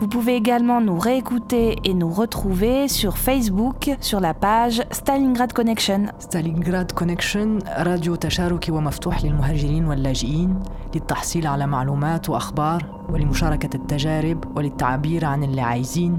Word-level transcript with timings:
Vous 0.00 0.08
pouvez 0.08 0.36
également 0.36 0.80
nous 0.82 0.98
réécouter 0.98 1.76
et 1.84 1.94
nous 1.94 2.10
retrouver 2.10 2.86
sur 2.86 3.16
Facebook 3.16 3.90
sur 4.00 4.20
la 4.20 4.34
page 4.34 4.82
Stalingrad 4.90 5.52
Connection. 5.52 6.00
ستالينغراد 6.18 6.92
كونكشن 6.92 7.58
راديو 7.78 8.14
تشاركي 8.14 8.72
ومفتوح 8.72 9.24
للمهاجرين 9.24 9.84
واللاجئين 9.86 10.62
للتحصيل 10.94 11.46
على 11.46 11.66
معلومات 11.66 12.30
وأخبار 12.30 12.86
ولمشاركة 13.08 13.76
التجارب 13.76 14.56
وللتعبير 14.56 15.24
عن 15.24 15.44
اللي 15.44 15.60
عايزين 15.60 16.18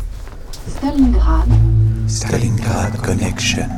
Stalingrad, 0.69 1.49
Stalingrad 2.07 2.93
Connection. 3.07 3.69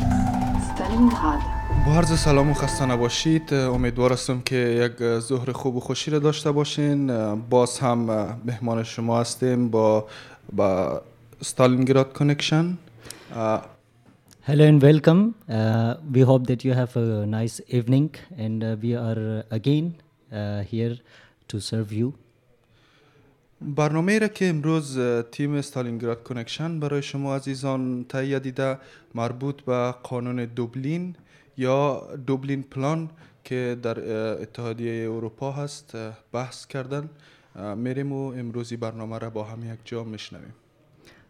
Stalingrad, 0.69 1.41
با 1.85 1.93
عرض 1.93 2.19
سلام 2.19 2.49
و 2.49 2.53
خسته 2.53 2.85
نباشید 2.85 3.53
امیدوار 3.53 4.13
هستم 4.13 4.41
که 4.41 4.55
یک 4.55 5.19
ظهر 5.19 5.51
خوب 5.51 5.75
و 5.75 5.79
خوشی 5.79 6.11
را 6.11 6.19
داشته 6.19 6.51
باشین 6.51 7.35
باز 7.35 7.79
هم 7.79 7.99
مهمان 8.45 8.83
شما 8.83 9.19
هستیم 9.19 9.69
با 9.69 10.07
با 10.53 11.01
ستالینگراد 11.41 12.13
Connection 12.13 12.77
Hello 14.47 14.65
and 14.71 14.81
welcome. 14.81 15.35
Uh, 15.49 15.95
we 16.13 16.21
hope 16.21 16.47
that 16.47 16.65
you 16.65 16.73
have 16.73 16.97
a 16.97 17.25
nice 17.25 17.61
evening, 17.77 18.09
and 18.37 18.61
uh, 18.61 18.75
we 18.83 18.93
are 18.93 19.21
uh, 19.37 19.57
again 19.57 19.85
uh, 20.33 20.59
here 20.71 20.95
to 21.47 21.61
serve 21.61 21.93
you. 21.93 22.13
برنامه 23.75 24.19
را 24.19 24.27
که 24.27 24.49
امروز 24.49 24.99
تیم 25.31 25.61
ستالینگراد 25.61 26.23
Connection 26.23 26.79
برای 26.79 27.01
شما 27.01 27.35
عزیزان 27.35 28.05
تهیه 28.09 28.39
دیده 28.39 28.77
مربوط 29.15 29.61
به 29.61 29.91
قانون 30.03 30.45
دوبلین 30.45 31.15
یا 31.57 32.07
دوبلین 32.27 32.63
پلان 32.63 33.09
که 33.43 33.77
در 33.81 33.99
اتحادیه 34.41 35.11
اروپا 35.11 35.51
هست 35.51 35.97
بحث 36.31 36.67
کردن. 36.67 37.09
میریم 37.77 38.11
و 38.11 38.33
امروزی 38.33 38.77
برنامه 38.77 39.17
را 39.19 39.29
با 39.29 39.43
هم 39.43 39.73
یک 39.73 39.79
جا 39.85 40.03
میشنویم. 40.03 40.53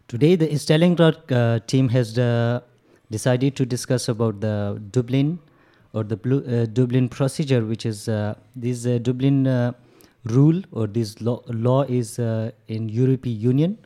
Today, 0.08 0.36
the 0.36 0.48
Stalingrad 0.58 1.32
uh, 1.32 1.58
team 1.66 1.88
has 1.88 2.18
uh, 2.18 2.60
decided 3.10 3.56
to 3.56 3.64
discuss 3.64 4.08
about 4.08 4.40
the 4.40 4.80
Dublin 4.92 5.38
or 5.94 6.02
the 6.04 6.16
Blu- 6.16 6.44
uh, 6.46 6.66
Dublin 6.66 7.08
procedure, 7.08 7.64
which 7.64 7.86
is 7.86 8.08
uh, 8.08 8.34
this 8.54 8.86
uh, 8.86 8.98
Dublin 8.98 9.46
uh, 9.46 9.72
rule 10.25 10.61
or 10.71 10.87
this 10.87 11.21
law, 11.21 11.41
law 11.47 11.83
is 11.83 12.19
uh, 12.19 12.51
in 12.67 12.89
European 12.89 13.39
Union. 13.39 13.77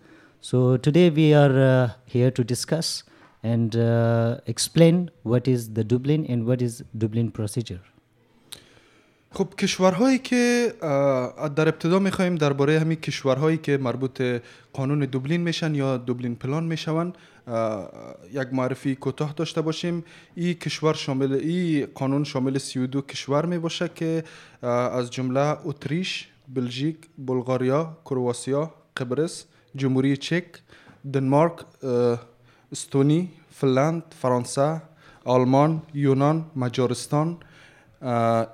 So 0.42 0.78
today 0.78 1.10
we 1.10 1.34
are 1.34 1.58
uh, 1.60 1.90
here 2.06 2.32
to 2.32 2.44
discuss 2.44 3.04
and 3.44 3.76
uh, 3.76 4.38
explain 4.48 5.12
what 5.24 5.48
is 5.48 5.74
the 5.74 5.84
Dublin 5.84 6.26
and 6.28 6.46
what 6.46 6.62
is 6.62 6.84
Dublin 6.98 7.32
procedure. 7.32 7.82
خب 9.36 9.56
کشورهایی 9.56 10.20
که 10.20 10.74
اه، 10.82 11.50
در 11.50 11.68
ابتدا 11.68 12.00
میخوایم 12.00 12.36
درباره 12.36 12.80
همین 12.80 13.00
کشورهایی 13.00 13.58
که 13.58 13.78
مربوط 13.78 14.18
به 14.18 14.42
قانون 14.74 15.00
دوبلین 15.00 15.42
میشن 15.42 15.76
یا 15.76 15.98
دوبلین 15.98 16.36
پلان 16.36 16.64
میشون 16.64 17.14
یک 18.33 18.49
معرفی 18.53 18.95
کوتاه 18.95 19.33
داشته 19.33 19.61
باشیم. 19.61 20.05
این 20.35 20.55
کشور 20.55 20.95
شامل 20.95 21.33
این 21.33 21.87
قانون 21.95 22.25
شامل 22.25 22.59
32 22.59 23.03
کشور 23.03 23.47
می 23.47 23.59
باشه 23.59 23.91
که 23.95 24.25
از 24.63 25.11
جمله 25.11 25.57
اتریش، 25.65 26.29
بلژیک، 26.49 26.97
بلغاریا، 27.19 27.97
کرواسیا، 28.05 28.75
قبرس، 28.97 29.45
جمهوری 29.77 30.17
چک، 30.17 30.45
دنمارک، 31.13 31.53
استونی، 32.73 33.31
فنلاند، 33.51 34.03
فرانسه، 34.23 34.83
آلمان، 35.25 35.83
یونان، 35.95 36.47
مجارستان، 36.57 37.37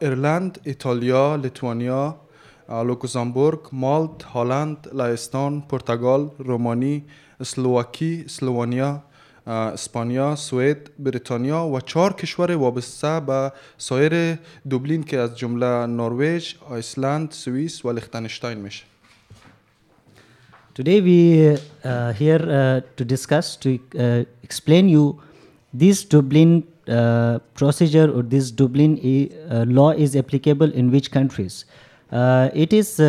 ایرلند، 0.00 0.60
ایتالیا، 0.64 1.36
لیتوانیا، 1.36 2.20
لوکزامبورگ، 2.68 3.60
مالت، 3.72 4.24
هلند، 4.34 4.88
لهستان، 4.92 5.60
پرتغال، 5.60 6.30
رومانی، 6.38 7.04
اسلواکی، 7.44 8.12
اسلوانیا، 8.26 8.90
اسپانیا، 9.46 10.34
سوئد، 10.36 10.90
بریتانیا 10.98 11.60
و 11.72 11.80
چهار 11.80 12.12
کشور 12.12 12.56
وابسته 12.56 13.20
به 13.20 13.52
سایر 13.78 14.38
دوبلین 14.70 15.02
که 15.02 15.18
از 15.18 15.38
جمله 15.38 15.86
نروژ، 15.86 16.54
آیسلند، 16.70 17.30
سوئیس 17.30 17.84
و 17.84 17.92
لیختنشتاین 17.92 18.58
میشه. 18.58 18.84
Today 20.76 21.00
we 21.08 21.20
uh, 21.84 22.12
here 22.20 22.44
uh, 22.50 22.80
to 22.96 23.04
discuss 23.14 23.46
to 23.64 23.68
uh, 23.74 24.24
explain 24.42 24.88
you 24.88 25.04
this 25.82 26.04
Dublin 26.14 26.64
uh, 26.88 27.38
procedure 27.54 28.08
or 28.16 28.22
this 28.34 28.50
Dublin 28.50 28.92
uh, 28.98 29.64
law 29.78 29.90
is 30.04 30.16
applicable 30.16 30.70
in 30.72 30.90
which 30.90 31.10
countries. 31.18 31.64
Uh, 32.10 32.48
it 32.64 32.72
is 32.72 32.88
uh, 32.98 33.06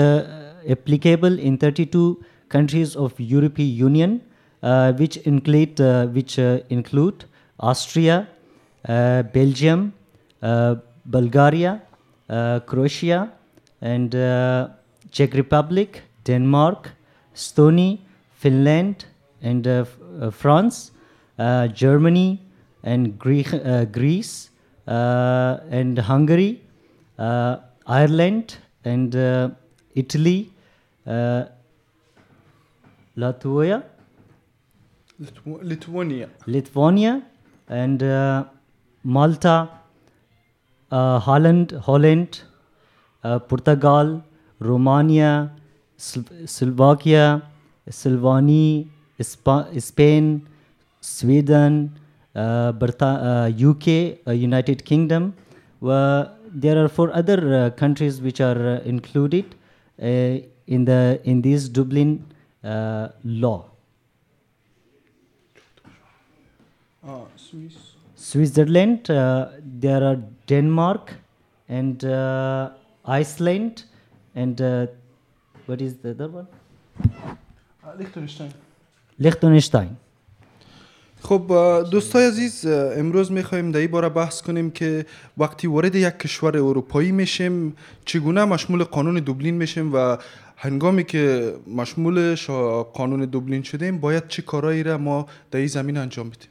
applicable 0.70 1.40
in 1.40 1.58
32 1.58 2.24
countries 2.50 2.96
of 2.96 3.14
European 3.20 3.70
Union, 3.70 4.22
uh, 4.64 4.94
which 4.94 5.18
include 5.18 5.80
uh, 5.82 6.08
which 6.08 6.40
uh, 6.40 6.60
include 6.70 7.26
Austria, 7.60 8.28
uh, 8.88 9.24
Belgium, 9.34 9.94
uh, 10.42 10.76
Bulgaria, 11.06 11.82
uh, 12.30 12.60
Croatia, 12.62 13.32
and 13.82 14.12
Czech 15.12 15.34
Republic, 15.34 16.04
Denmark, 16.26 16.92
Estonia, 17.36 18.00
Finland, 18.38 19.06
and 19.42 19.68
France, 20.32 20.92
Germany, 21.74 22.40
and 22.84 23.18
Greece, 23.20 24.50
and 24.88 26.00
Hungary, 26.00 26.62
Ireland, 27.18 28.58
and 28.84 29.16
Italy, 29.96 30.50
uh, 31.08 31.46
Latvia. 33.18 33.84
Lithuania. 35.62 36.30
Lithuania 36.46 37.24
and 37.70 38.04
uh, 38.04 38.44
Malta, 39.04 39.70
uh, 40.92 41.20
Holland, 41.20 41.72
Holland, 41.72 42.42
uh, 43.24 43.40
Portugal, 43.40 44.22
Romania, 44.60 45.52
Slovakia, 45.98 47.42
Slovenia, 47.90 48.86
Spain, 49.22 50.48
Sweden, 51.00 51.98
uh, 52.36 52.74
UK, 53.58 53.88
uh, 53.88 54.30
uh, 54.30 54.32
United 54.32 54.84
Kingdom. 54.84 55.34
there 56.58 56.78
are 56.82 56.88
four 56.88 57.12
other 57.14 57.70
countries 57.72 58.22
which 58.22 58.40
are 58.40 58.78
included 58.86 59.56
in 59.98 60.86
the 60.86 61.20
in 61.26 61.42
this 61.42 61.68
Dublin 61.68 62.26
uh, 62.66 63.10
law. 63.24 63.66
Switzerland, 68.16 69.10
uh, 69.10 69.50
there 69.62 70.04
are 70.04 70.18
Denmark 70.48 71.14
and 71.70 72.04
uh, 72.04 72.72
Iceland 73.06 73.84
and 74.34 74.60
uh, 74.60 74.88
what 75.68 75.82
is 75.82 75.98
the 75.98 76.12
other 76.12 76.28
one? 76.28 76.48
Liechtenstein. 77.98 78.52
Liechtenstein. 79.20 79.98
خب 81.26 81.52
دوستای 81.92 82.28
عزیز 82.28 82.66
امروز 82.98 83.32
می‌خوایم 83.32 83.72
در 83.72 83.80
این 83.80 83.92
باره 83.92 84.10
بحث 84.10 84.42
کنیم 84.42 84.72
که 84.72 85.06
وقتی 85.38 85.68
وارد 85.68 85.96
یک 85.96 86.18
کشور 86.18 86.58
اروپایی 86.58 87.12
میشیم 87.12 87.76
چگونه 88.06 88.46
مشمول 88.46 88.84
قانون 88.84 89.16
دوبلین 89.16 89.56
میشیم 89.56 89.94
و 89.94 90.18
هنگامی 90.58 91.04
که 91.04 91.54
مشمول 91.76 92.36
قانون 92.94 93.26
دوبلین 93.26 93.64
شدیم 93.64 93.98
باید 94.00 94.28
چه 94.28 94.42
کارایی 94.42 94.84
را 94.84 94.98
ما 94.98 95.26
در 95.52 95.60
این 95.60 95.68
زمین 95.68 95.98
انجام 95.98 96.30
بدیم 96.30 96.50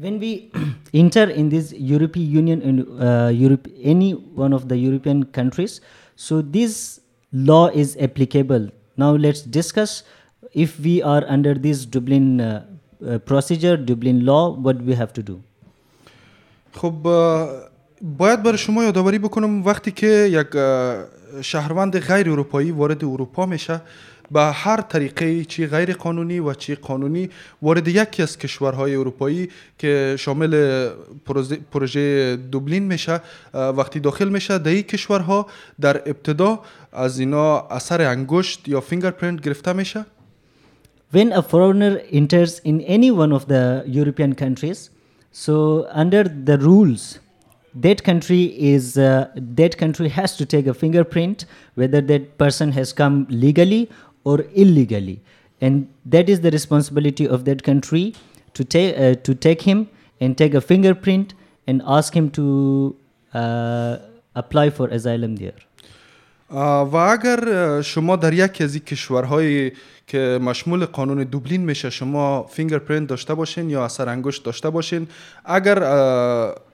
When 0.00 0.20
we 0.20 0.32
enter 1.02 1.30
in 1.40 1.48
this 1.48 1.72
European 1.72 2.26
Union 2.40 2.58
and 2.68 2.76
uh, 3.00 3.30
Europe, 3.44 3.68
any 3.94 4.10
one 4.44 4.52
of 4.52 4.68
the 4.68 4.76
European 4.76 5.24
countries, 5.38 5.80
so 6.16 6.42
this 6.42 7.00
law 7.32 7.66
is 7.82 7.96
applicable. 8.06 8.64
Now 8.96 9.12
let's 9.26 9.42
discuss 9.42 10.02
if 10.52 10.80
we 10.80 11.02
are 11.02 11.24
under 11.28 11.54
this 11.54 11.86
Dublin 11.86 12.40
uh, 12.40 12.75
procedure, 13.00 13.76
Dublin 13.76 14.24
law, 14.24 14.56
what 14.64 14.76
we 14.82 14.94
have 14.94 15.12
to 15.12 15.22
do. 15.22 15.36
خب 16.72 16.92
باید 18.02 18.42
برای 18.42 18.58
شما 18.58 18.84
یادآوری 18.84 19.18
بکنم 19.18 19.64
وقتی 19.64 19.90
که 19.90 20.06
یک 20.06 20.46
شهروند 21.42 21.98
غیر 21.98 22.30
اروپایی 22.30 22.70
وارد 22.70 23.04
اروپا 23.04 23.46
میشه 23.46 23.80
به 24.30 24.40
هر 24.40 24.80
طریقه 24.80 25.44
چی 25.44 25.66
غیر 25.66 25.92
قانونی 25.94 26.40
و 26.40 26.54
چی 26.54 26.74
قانونی 26.74 27.30
وارد 27.62 27.88
یکی 27.88 28.22
از 28.22 28.38
کشورهای 28.38 28.96
اروپایی 28.96 29.48
که 29.78 30.16
شامل 30.18 30.88
پروژه- 31.72 32.36
دوبلین 32.36 32.82
میشه 32.82 33.20
وقتی 33.54 34.00
داخل 34.00 34.28
میشه 34.28 34.58
در 34.58 34.80
کشورها 34.80 35.46
در 35.80 35.96
ابتدا 35.96 36.60
از 36.92 37.18
اینا 37.18 37.60
اثر 37.60 38.02
انگشت 38.02 38.68
یا 38.68 38.80
fingerprint 38.80 39.40
گرفته 39.40 39.72
میشه 39.72 40.04
When 41.10 41.32
a 41.32 41.42
foreigner 41.42 42.02
enters 42.10 42.58
in 42.60 42.80
any 42.80 43.10
one 43.10 43.32
of 43.32 43.46
the 43.46 43.84
European 43.86 44.34
countries, 44.34 44.90
so 45.30 45.86
under 45.90 46.24
the 46.24 46.58
rules, 46.58 47.20
that 47.74 48.02
country 48.02 48.44
is 48.58 48.96
uh, 48.98 49.28
that 49.36 49.76
country 49.76 50.08
has 50.08 50.36
to 50.38 50.46
take 50.46 50.66
a 50.66 50.74
fingerprint 50.74 51.44
whether 51.74 52.00
that 52.00 52.38
person 52.38 52.72
has 52.72 52.92
come 52.92 53.26
legally 53.28 53.90
or 54.24 54.44
illegally, 54.54 55.22
and 55.60 55.88
that 56.06 56.28
is 56.28 56.40
the 56.40 56.50
responsibility 56.50 57.28
of 57.28 57.44
that 57.44 57.62
country 57.62 58.14
to 58.54 58.64
take 58.64 58.98
uh, 58.98 59.14
to 59.22 59.34
take 59.34 59.62
him 59.62 59.88
and 60.20 60.38
take 60.38 60.54
a 60.54 60.60
fingerprint 60.60 61.34
and 61.66 61.82
ask 61.86 62.14
him 62.14 62.30
to 62.30 62.96
uh, 63.34 63.98
apply 64.34 64.70
for 64.70 64.88
asylum 64.88 65.36
there. 65.36 65.65
و 66.50 66.96
اگر 66.96 67.82
شما 67.82 68.16
در 68.16 68.32
یکی 68.32 68.64
از 68.64 68.74
این 68.74 69.72
که 70.06 70.38
مشمول 70.42 70.84
قانون 70.84 71.24
دوبلین 71.24 71.60
میشه 71.60 71.90
شما 71.90 72.42
fingerprint 72.42 73.08
داشته 73.08 73.34
باشین 73.34 73.70
یا 73.70 73.84
اثر 73.84 74.08
انگشت 74.08 74.44
داشته 74.44 74.70
باشین 74.70 75.08
اگر 75.44 75.82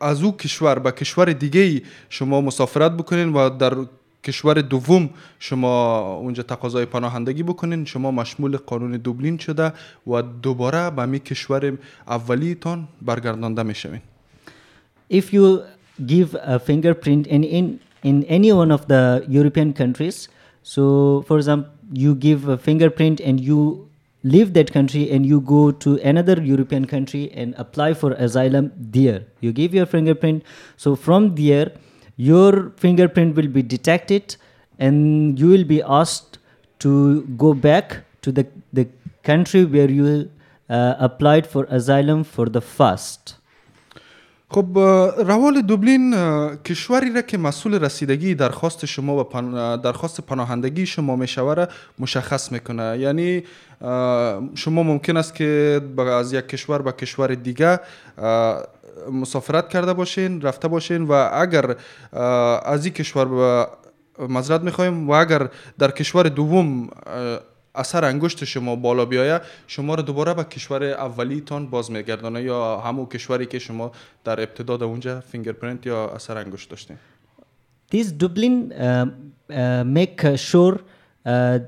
از 0.00 0.22
او 0.22 0.36
کشور 0.36 0.78
به 0.78 0.92
کشور 0.92 1.32
دیگه 1.32 1.82
شما 2.08 2.40
مسافرت 2.40 2.92
بکنین 2.92 3.32
و 3.32 3.50
در 3.50 3.74
کشور 4.24 4.60
دوم 4.60 5.10
شما 5.38 5.98
اونجا 6.14 6.42
تقاضای 6.42 6.84
پناهندگی 6.84 7.42
بکنین 7.42 7.84
شما 7.84 8.10
مشمول 8.10 8.56
قانون 8.56 8.90
دوبلین 8.90 9.38
شده 9.38 9.72
و 10.06 10.22
دوباره 10.22 10.90
به 10.90 11.06
می 11.06 11.18
کشور 11.20 11.78
اولیتان 12.08 12.88
برگردانده 13.02 13.62
می‌شوین. 13.62 14.00
If 15.12 15.32
you 15.32 15.60
give 16.06 16.34
a 16.34 16.58
fingerprint 16.58 17.26
in, 17.26 17.42
in 17.44 17.80
in 18.02 18.24
any 18.24 18.52
one 18.52 18.70
of 18.70 18.88
the 18.88 19.24
European 19.28 19.72
countries, 19.72 20.28
so 20.62 21.24
for 21.26 21.36
example, 21.38 21.72
you 21.92 22.14
give 22.14 22.48
a 22.48 22.56
fingerprint 22.56 23.20
and 23.20 23.40
you 23.40 23.88
leave 24.24 24.54
that 24.54 24.72
country 24.72 25.10
and 25.10 25.26
you 25.26 25.40
go 25.40 25.70
to 25.70 25.98
another 25.98 26.40
European 26.40 26.84
country 26.86 27.30
and 27.32 27.54
apply 27.58 27.92
for 27.94 28.12
asylum 28.12 28.72
there. 28.76 29.24
You 29.40 29.52
give 29.52 29.74
your 29.74 29.86
fingerprint. 29.86 30.44
So 30.76 30.94
from 30.94 31.34
there, 31.34 31.72
your 32.16 32.70
fingerprint 32.76 33.34
will 33.34 33.48
be 33.48 33.62
detected 33.62 34.36
and 34.78 35.38
you 35.38 35.48
will 35.48 35.64
be 35.64 35.82
asked 35.82 36.38
to 36.80 37.22
go 37.36 37.54
back 37.54 38.04
to 38.22 38.32
the, 38.32 38.46
the 38.72 38.88
country 39.22 39.64
where 39.64 39.90
you 39.90 40.30
uh, 40.68 40.94
applied 40.98 41.46
for 41.46 41.64
asylum 41.64 42.24
for 42.24 42.46
the 42.46 42.60
first. 42.60 43.36
خب 44.52 44.78
روال 45.26 45.60
دوبلین 45.62 46.14
کشوری 46.56 47.14
را 47.14 47.22
که 47.22 47.38
مسئول 47.38 47.74
رسیدگی 47.84 48.34
درخواست 48.34 48.86
شما 48.86 49.20
و 49.20 49.24
پن- 49.24 49.76
درخواست 49.76 50.20
پناهندگی 50.20 50.86
شما 50.86 51.16
می‌شوه 51.16 51.66
مشخص 51.98 52.52
می‌کنه. 52.52 52.98
یعنی 52.98 53.44
شما 54.54 54.82
ممکن 54.82 55.16
است 55.16 55.34
که 55.34 55.80
از 55.98 56.32
یک 56.32 56.48
کشور 56.48 56.82
به 56.82 56.92
کشور 56.92 57.34
دیگه 57.34 57.80
مسافرت 59.12 59.68
کرده 59.68 59.92
باشین 59.92 60.40
رفته 60.40 60.68
باشین 60.68 61.02
و 61.02 61.12
اگر 61.32 61.76
از 62.64 62.84
این 62.84 62.94
کشور 62.94 63.24
معذرت 63.24 64.60
می‌خوایم 64.60 65.10
و 65.10 65.12
اگر 65.12 65.48
در 65.78 65.90
کشور 65.90 66.28
دوم 66.28 66.88
اثر 67.74 68.04
انگشت 68.04 68.44
شما 68.44 68.76
بالا 68.76 69.04
بیایه 69.04 69.40
شما 69.66 69.94
رو 69.94 70.02
دوباره 70.02 70.34
به 70.34 70.44
کشور 70.44 70.84
اولیتان 70.84 71.66
باز 71.66 71.90
میگردانه 71.90 72.42
یا 72.42 72.80
همون 72.80 73.06
کشوری 73.06 73.46
که 73.46 73.58
شما 73.58 73.92
در 74.24 74.40
ابتدا 74.40 74.76
در 74.76 74.84
اونجا 74.84 75.20
fingerprint 75.20 75.86
یا 75.86 76.08
اثر 76.08 76.38
انگشت 76.38 76.70
داشتین 76.70 76.96
This 77.92 78.10
Dublin 78.10 78.72
um, 78.72 79.34
uh, 79.50 79.84
make 79.84 80.24
uh, 80.24 80.34
sure 80.34 80.80
uh, 81.26 81.58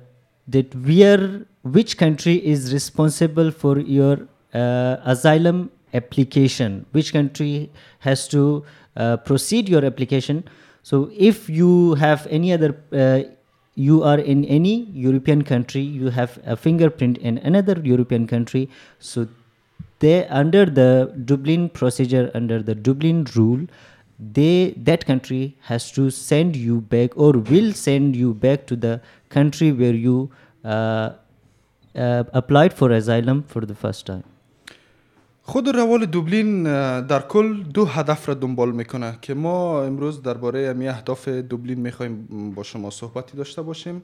that 0.49 0.75
where 0.75 1.45
which 1.77 1.99
country 1.99 2.37
is 2.37 2.73
responsible 2.73 3.51
for 3.51 3.79
your 3.79 4.17
uh, 4.55 4.97
asylum 5.05 5.71
application, 5.93 6.87
which 6.93 7.13
country 7.13 7.71
has 7.99 8.27
to 8.29 8.65
uh, 8.97 9.17
proceed 9.19 9.69
your 9.69 9.85
application. 9.85 10.45
So 10.83 11.11
if 11.31 11.49
you 11.49 11.95
have 11.95 12.27
any 12.31 12.53
other, 12.53 12.77
uh, 12.93 13.21
you 13.75 14.03
are 14.03 14.19
in 14.19 14.45
any 14.45 14.85
European 14.93 15.43
country, 15.43 15.81
you 15.81 16.11
have 16.11 16.39
a 16.45 16.57
fingerprint 16.57 17.19
in 17.19 17.39
another 17.39 17.81
European 17.83 18.27
country. 18.27 18.69
So 18.99 19.29
they 19.99 20.27
under 20.29 20.65
the 20.65 21.13
Dublin 21.25 21.69
procedure, 21.69 22.31
under 22.35 22.63
the 22.63 22.75
Dublin 22.75 23.27
rule, 23.35 23.67
they 24.19 24.75
that 24.77 25.07
country 25.07 25.57
has 25.63 25.91
to 25.93 26.11
send 26.11 26.57
you 26.57 26.81
back 26.81 27.17
or 27.17 27.33
will 27.33 27.73
send 27.73 28.15
you 28.15 28.33
back 28.33 28.67
to 28.67 28.77
the 28.77 29.01
country 29.29 29.73
where 29.73 29.95
you 29.95 30.31
uh, 30.65 31.11
uh, 31.97 32.25
applied 32.33 32.73
for 32.73 32.91
asylum 32.93 33.43
for 33.43 33.67
the 33.67 33.75
first 33.75 34.07
time. 34.07 34.25
خود 35.47 35.69
روال 35.69 36.07
دوبلین 36.07 36.63
در 37.01 37.21
کل 37.21 37.63
دو 37.63 37.85
هدف 37.85 38.29
را 38.29 38.35
دنبال 38.35 38.73
می‌کنه 38.73 39.19
که 39.23 39.35
ما 39.35 39.83
امروز 39.83 40.23
درباره 40.23 40.69
امی 40.69 40.89
اهداف 40.89 41.29
دوبلین 41.29 41.81
می‌خوایم 41.81 42.29
با 42.55 42.63
شما 42.63 42.91
صحبتی 42.91 43.37
داشته 43.37 43.63
باشیم. 43.63 44.03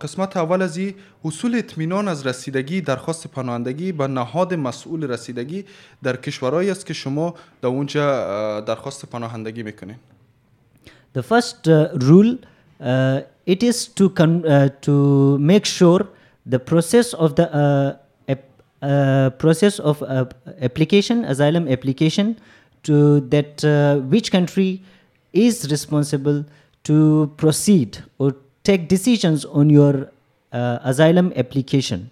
قسمت 0.00 0.36
اول 0.36 0.62
از 0.62 0.76
این 0.76 0.94
حصول 1.24 1.54
اطمینان 1.54 2.08
از 2.08 2.26
رسیدگی 2.26 2.80
درخواست 2.80 3.26
پناهندگی 3.26 3.92
به 3.92 4.06
نهاد 4.06 4.54
مسئول 4.54 5.04
رسیدگی 5.04 5.64
در 6.02 6.16
کشورهایی 6.16 6.70
است 6.70 6.86
که 6.86 6.94
شما 6.94 7.34
در 7.62 7.68
اونجا 7.68 8.60
درخواست 8.60 9.06
پناهندگی 9.06 9.62
می‌کنین. 9.62 9.96
The 11.18 11.22
first 11.22 11.68
rule 12.08 12.36
uh, 12.80 13.20
it 13.46 13.62
is 13.62 13.78
to 13.98 14.08
con- 14.18 14.44
uh, 14.44 14.68
to 14.86 14.94
make 15.38 15.64
sure 15.64 16.04
the 16.50 16.58
process 16.58 17.14
of 17.14 17.30
the 17.36 17.46
uh, 17.46 18.03
process 19.37 19.79
of 19.79 20.01
uh, 20.03 20.25
application 20.61 21.25
asylum 21.25 21.67
application 21.67 22.37
to 22.83 23.19
that 23.21 23.63
uh, 23.63 23.97
which 24.13 24.31
country 24.31 24.81
is 25.33 25.69
responsible 25.69 26.45
to 26.83 27.31
proceed 27.37 27.99
or 28.17 28.35
take 28.63 28.87
decisions 28.87 29.45
on 29.45 29.69
your 29.69 30.09
uh, 30.51 30.79
asylum 30.83 31.33
application. 31.35 32.09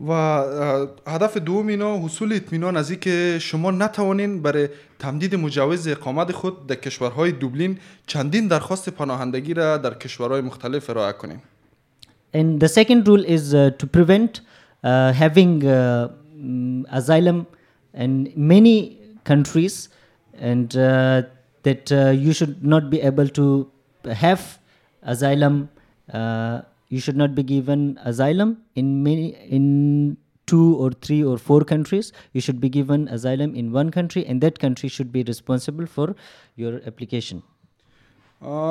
و 0.00 0.10
اه، 0.10 0.88
هدف 1.06 1.36
دوم 1.36 1.66
اینا 1.66 1.98
حصول 1.98 2.32
اطمینان 2.32 2.76
از 2.76 2.92
که 2.92 3.38
شما 3.40 3.70
نتوانین 3.70 4.42
برای 4.42 4.68
تمدید 4.98 5.34
مجوز 5.34 5.88
اقامت 5.88 6.32
خود 6.32 6.66
در 6.66 6.74
کشورهای 6.74 7.32
دوبلین 7.32 7.78
چندین 8.06 8.48
درخواست 8.48 8.88
پناهندگی 8.88 9.54
را 9.54 9.76
در 9.76 9.94
کشورهای 9.94 10.40
مختلف 10.40 10.90
ارائه 10.90 11.12
کنین 11.12 11.38
And 12.34 12.60
the 12.60 12.68
second 12.68 13.08
rule 13.08 13.24
is 13.24 13.54
uh, 13.54 13.70
to 13.78 13.86
prevent 13.86 14.40
uh, 14.40 14.51
having 14.83 15.65
uh, 15.65 16.09
mm, 16.35 16.85
asylum 16.91 17.47
in 17.93 18.31
many 18.35 18.99
countries, 19.23 19.89
and 20.37 20.75
uh, 20.75 21.23
that 21.63 21.91
you 21.91 22.33
should 22.33 22.65
not 22.65 22.89
be 22.89 23.01
able 23.01 23.27
to 23.27 23.71
have 24.11 24.59
asylum. 25.03 25.69
You 26.89 26.99
should 26.99 27.17
not 27.17 27.33
be 27.33 27.41
given 27.41 27.97
asylum 28.03 28.57
in 28.75 29.03
many 29.03 29.29
in 29.49 30.17
two 30.45 30.75
or 30.75 30.91
three 30.91 31.23
or 31.23 31.37
four 31.37 31.61
countries. 31.61 32.11
You 32.33 32.41
should 32.41 32.59
be 32.59 32.69
given 32.69 33.07
asylum 33.07 33.55
in 33.55 33.71
one 33.71 33.89
country, 33.89 34.25
and 34.25 34.41
that 34.41 34.59
country 34.59 34.89
should 34.89 35.11
be 35.11 35.23
responsible 35.23 35.87
for 35.87 36.15
your 36.55 36.81
application. 36.85 37.41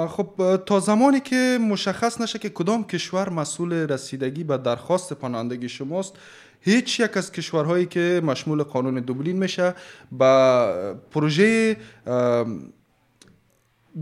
خب 0.08 0.60
تا 0.66 0.80
زمانی 0.80 1.20
که 1.20 1.58
مشخص 1.60 2.20
نشه 2.20 2.38
که 2.38 2.48
کدام 2.48 2.84
کشور 2.84 3.28
مسئول 3.28 3.72
رسیدگی 3.72 4.44
به 4.44 4.58
درخواست 4.58 5.12
پناهندگی 5.12 5.68
شماست 5.68 6.14
هیچ 6.60 7.00
یک 7.00 7.16
از 7.16 7.32
کشورهایی 7.32 7.86
که 7.86 8.22
مشمول 8.24 8.62
قانون 8.62 8.94
دوبلین 8.94 9.36
میشه 9.36 9.74
با 10.12 10.94
پروژه 11.10 11.76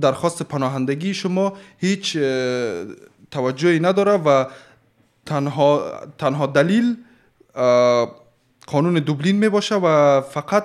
درخواست 0.00 0.43
پناهندگی 0.43 1.15
شما 1.15 1.53
هیچ 1.79 2.17
توجهی 3.31 3.81
نداره 3.81 4.12
و 4.12 4.45
تنها, 5.27 5.93
تنها 6.19 6.47
دلیل 6.47 6.97
قانون 8.71 8.95
دوبلین 8.95 9.37
می 9.37 9.49
باشه 9.49 9.75
و 9.75 10.21
فقط 10.21 10.65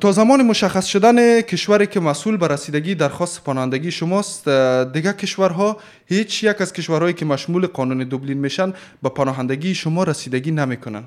تا 0.00 0.12
زمان 0.12 0.42
مشخص 0.42 0.86
شدن 0.86 1.40
کشوری 1.40 1.86
که 1.86 2.00
مسئول 2.00 2.36
به 2.36 2.48
رسیدگی 2.48 2.94
درخواست 2.94 3.44
پناهندگی 3.44 3.90
شماست 3.90 4.48
دیگه 4.92 5.12
کشورها 5.12 5.76
هیچ 6.06 6.44
یک 6.44 6.60
از 6.60 6.72
کشورهایی 6.72 7.14
که 7.14 7.24
مشمول 7.24 7.66
قانون 7.66 7.98
دوبلین 7.98 8.38
میشن 8.38 8.72
به 9.02 9.08
پناهندگی 9.08 9.74
شما 9.74 10.04
رسیدگی 10.04 10.50
نمی‌کنن 10.50 11.04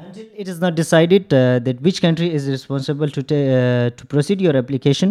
Until 0.00 0.42
it 0.42 0.48
is 0.48 0.58
not 0.64 0.74
decided 0.82 1.24
uh, 1.32 1.58
that 1.66 1.76
which 1.86 1.98
country 2.06 2.28
is 2.38 2.44
responsible 2.56 3.10
to 3.16 3.20
uh, 3.20 3.90
to 3.98 4.02
proceed 4.12 4.38
your 4.46 4.56
application, 4.62 5.08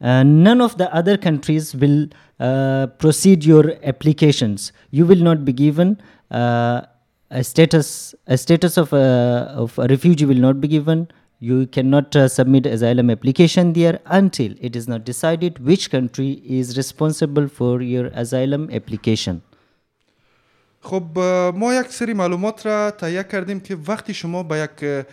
uh, 0.00 0.22
none 0.48 0.60
of 0.66 0.72
the 0.80 0.88
other 1.00 1.16
countries 1.26 1.64
will 1.82 2.00
uh, 2.40 2.86
proceed 3.02 3.38
your 3.52 3.64
applications. 3.92 4.58
You 4.98 5.04
will 5.10 5.22
not 5.30 5.38
be 5.48 5.52
given 5.64 5.88
uh, 6.30 6.82
a 7.30 7.44
status 7.44 8.14
a 8.26 8.36
status 8.38 8.76
of 8.76 8.92
a, 8.92 9.52
of 9.54 9.78
a 9.78 9.86
refugee 9.86 10.24
will 10.24 10.42
not 10.48 10.60
be 10.60 10.68
given. 10.68 11.08
You 11.40 11.66
cannot 11.66 12.16
uh, 12.16 12.26
submit 12.26 12.66
asylum 12.66 13.10
application 13.10 13.72
there 13.72 14.00
until 14.06 14.54
it 14.60 14.74
is 14.74 14.88
not 14.88 15.04
decided 15.04 15.64
which 15.64 15.90
country 15.90 16.42
is 16.44 16.76
responsible 16.76 17.46
for 17.46 17.80
your 17.80 18.06
asylum 18.06 18.68
application. 18.72 19.42
خب 20.80 21.18
ما 21.54 21.74
یک 21.74 21.86
سری 21.86 22.14
معلومات 22.14 22.66
را 22.66 22.90
تهیه 22.90 23.22
کردیم 23.22 23.60
که 23.60 23.76
وقتی 23.86 24.14
شما 24.14 24.42
به 24.42 24.58
یک 24.58 25.06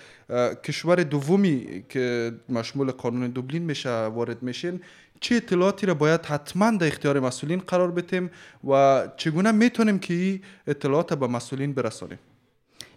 کشور 0.63 1.03
دومی 1.03 1.83
که 1.89 2.33
مشمول 2.49 2.91
قانون 2.91 3.29
دوبلین 3.29 3.63
میشه 3.63 3.89
وارد 3.89 4.43
میشین 4.43 4.81
چه 5.24 5.34
اطلاعاتی 5.34 5.86
را 5.86 5.94
باید 5.94 6.26
حتما 6.26 6.70
در 6.70 6.86
اختیار 6.86 7.20
مسئولین 7.20 7.58
قرار 7.58 7.90
بدیم 7.90 8.30
و 8.70 9.02
چگونه 9.16 9.52
میتونیم 9.52 9.98
که 9.98 10.14
این 10.14 10.40
اطلاعات 10.66 11.14
به 11.14 11.26
مسئولین 11.26 11.72
برسانیم 11.72 12.18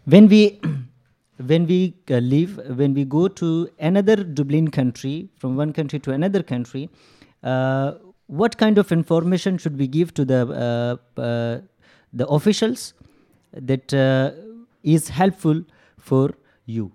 when 0.09 0.27
we 0.27 0.59
when 1.49 1.65
we 1.67 1.93
uh, 2.11 2.19
leave 2.19 2.53
when 2.79 2.93
we 2.93 3.03
go 3.05 3.27
to 3.27 3.69
another 3.79 4.17
dublin 4.37 4.67
country 4.79 5.29
from 5.39 5.55
one 5.55 5.71
country 5.73 5.99
to 5.99 6.11
another 6.11 6.43
country 6.43 6.89
uh, 7.43 7.93
what 8.27 8.57
kind 8.57 8.77
of 8.77 8.91
information 8.91 9.57
should 9.57 9.77
we 9.77 9.87
give 9.87 10.13
to 10.13 10.25
the 10.25 10.41
uh, 10.65 11.21
uh, 11.21 11.57
the 12.19 12.27
officials 12.27 12.93
that 13.69 13.93
uh, 13.93 14.31
is 14.83 15.09
helpful 15.09 15.63
for 15.97 16.25
you 16.65 16.91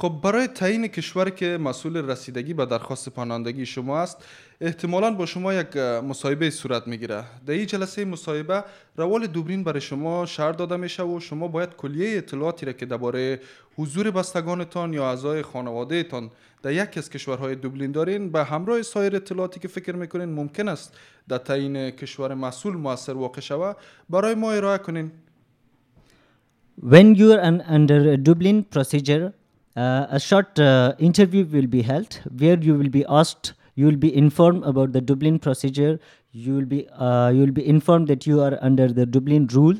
خب 0.00 0.20
برای 0.22 0.46
تعیین 0.46 0.86
کشوری 0.86 1.30
که 1.30 1.58
مسئول 1.60 1.96
رسیدگی 2.10 2.54
به 2.54 2.66
درخواست 2.66 3.08
پناهندگی 3.08 3.66
شما 3.66 3.98
است 3.98 4.16
احتمالا 4.60 5.10
با 5.10 5.26
شما 5.26 5.54
یک 5.54 5.76
مصاحبه 5.76 6.50
صورت 6.50 6.86
می‌گیره. 6.88 7.24
در 7.46 7.54
این 7.54 7.66
جلسه 7.66 8.04
مصاحبه 8.04 8.64
روال 8.96 9.26
دوبلین 9.26 9.64
برای 9.64 9.80
شما 9.80 10.26
شهر 10.26 10.52
داده 10.52 10.76
میشه 10.76 11.02
و 11.02 11.20
شما 11.20 11.48
باید 11.48 11.76
کلیه 11.76 12.18
اطلاعاتی 12.18 12.66
را 12.66 12.72
که 12.72 12.86
درباره 12.86 13.40
حضور 13.76 14.10
بستگانتان 14.10 14.92
یا 14.92 15.08
اعضای 15.08 15.42
خانوادهتان 15.42 16.30
در 16.62 16.72
یکی 16.72 17.00
از 17.00 17.10
کشورهای 17.10 17.54
دوبلین 17.54 17.92
دارین 17.92 18.32
به 18.32 18.44
همراه 18.44 18.82
سایر 18.82 19.16
اطلاعاتی 19.16 19.60
که 19.60 19.68
فکر 19.68 19.96
می‌کنین 19.96 20.28
ممکن 20.28 20.68
است 20.68 20.94
در 21.28 21.38
تعیین 21.38 21.90
کشور 21.90 22.34
مسئول 22.34 22.76
موثر 22.76 23.12
واقع 23.12 23.40
شوه 23.40 23.72
برای 24.10 24.34
ما 24.34 24.52
ارائه 24.52 24.78
کنین. 24.78 25.10
When 26.82 27.16
you 27.16 27.32
are 27.34 27.42
un- 27.50 27.64
under 27.76 28.00
a 28.14 28.16
Dublin 28.16 28.62
procedure, 28.74 29.32
a 29.78 30.20
short 30.20 30.58
uh, 30.58 30.94
interview 30.98 31.44
will 31.44 31.66
be 31.66 31.82
held 31.82 32.20
where 32.36 32.58
you 32.58 32.74
will 32.74 32.88
be 32.88 33.04
asked, 33.08 33.52
you 33.74 33.86
will 33.86 33.96
be 33.96 34.14
informed 34.14 34.64
about 34.64 34.92
the 34.92 35.00
Dublin 35.00 35.38
procedure. 35.38 36.00
You 36.32 36.54
will 36.54 36.64
be 36.64 36.88
uh, 36.88 37.30
you 37.34 37.40
will 37.40 37.52
be 37.52 37.66
informed 37.66 38.08
that 38.08 38.26
you 38.26 38.40
are 38.40 38.58
under 38.60 38.88
the 38.88 39.06
Dublin 39.06 39.46
rule. 39.52 39.76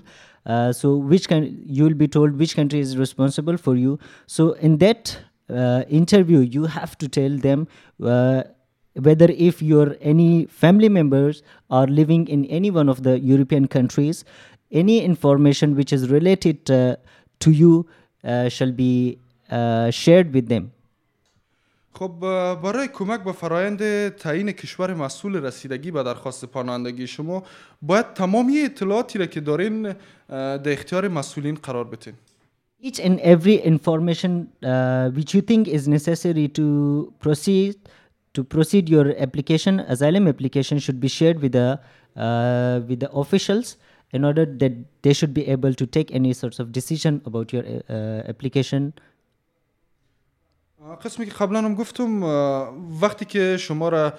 Uh, 0.47 0.73
so 0.73 0.97
which 0.97 1.29
can 1.29 1.63
you 1.67 1.85
will 1.85 1.95
be 1.95 2.09
told 2.09 2.39
which 2.39 2.55
country 2.55 2.79
is 2.81 2.97
responsible 2.97 3.57
for 3.57 3.75
you. 3.77 3.99
So 4.27 4.53
in 4.53 4.79
that 4.79 5.19
uh, 5.51 5.83
interview, 5.89 6.41
you 6.41 6.65
have 6.67 6.97
to 6.99 7.09
tell 7.09 7.37
them. 7.49 7.69
Uh, 8.03 8.45
whether 8.95 9.27
if 9.31 9.63
your 9.63 9.97
any 10.01 10.47
family 10.47 10.89
members 10.89 11.43
are 11.71 11.87
living 11.87 12.27
in 12.27 12.45
any 12.47 12.69
one 12.69 12.89
of 12.89 13.05
the 13.05 13.21
european 13.21 13.69
countries 13.69 14.25
any 14.73 15.01
information 15.05 15.77
which 15.77 15.93
is 15.93 16.09
related 16.11 16.69
uh, 16.69 16.97
to 17.39 17.53
you 17.53 17.87
uh, 18.25 18.49
shall 18.49 18.73
be 18.73 19.19
uh, 19.21 19.28
shared 19.91 20.33
with 20.35 20.49
them 20.49 20.65
خب 21.99 22.13
برای 22.63 22.89
کمک 22.89 23.25
به 23.25 23.33
فرایند 23.33 24.09
تعیین 24.09 24.53
کشور 24.53 24.95
مسئول 24.95 25.37
رسیدگی 25.37 25.91
به 25.91 26.03
درخواست 26.03 26.45
پناهندگی 26.45 27.07
شما 27.07 27.43
باید 27.83 28.13
تمامی 28.13 28.61
اطلاعاتی 28.61 29.19
را 29.19 29.27
که 29.27 29.41
دارین 29.41 29.95
در 30.29 30.73
اختیار 30.73 31.09
مسئولین 31.09 31.55
قرار 31.55 31.85
بدین 31.85 32.15
each 32.81 33.01
and 33.01 33.19
every 33.21 33.57
information 33.57 34.49
uh, 34.63 35.11
which 35.11 35.35
you 35.35 35.41
think 35.41 35.67
is 35.67 35.89
necessary 35.89 36.47
to 36.49 37.13
proceed 37.19 37.75
to 38.35 38.45
proceed 38.45 38.89
your 38.89 39.07
application 39.19 39.81
asylum 39.81 40.29
application 40.29 40.79
should 40.79 41.01
be 41.01 41.09
shared 41.09 41.41
with 41.43 41.53
the 41.53 41.69
uh, 42.17 42.81
with 42.89 43.01
the 43.01 43.11
officials 43.23 43.77
in 44.13 44.25
order 44.25 44.45
that 44.63 44.73
they 45.03 45.13
should 45.13 45.35
be 45.35 45.45
able 45.49 45.75
to 45.75 45.87
take 45.87 46.15
any 46.15 46.33
sorts 46.33 46.59
of 46.61 46.67
decision 46.73 47.21
about 47.27 47.53
your 47.53 47.65
uh, 47.67 48.33
application 48.33 48.83
قسمی 51.05 51.27
که 51.27 51.33
قبلا 51.33 51.59
هم 51.59 51.75
گفتم 51.75 52.23
وقتی 53.03 53.25
که 53.25 53.57
شما 53.57 53.89
را 53.89 54.13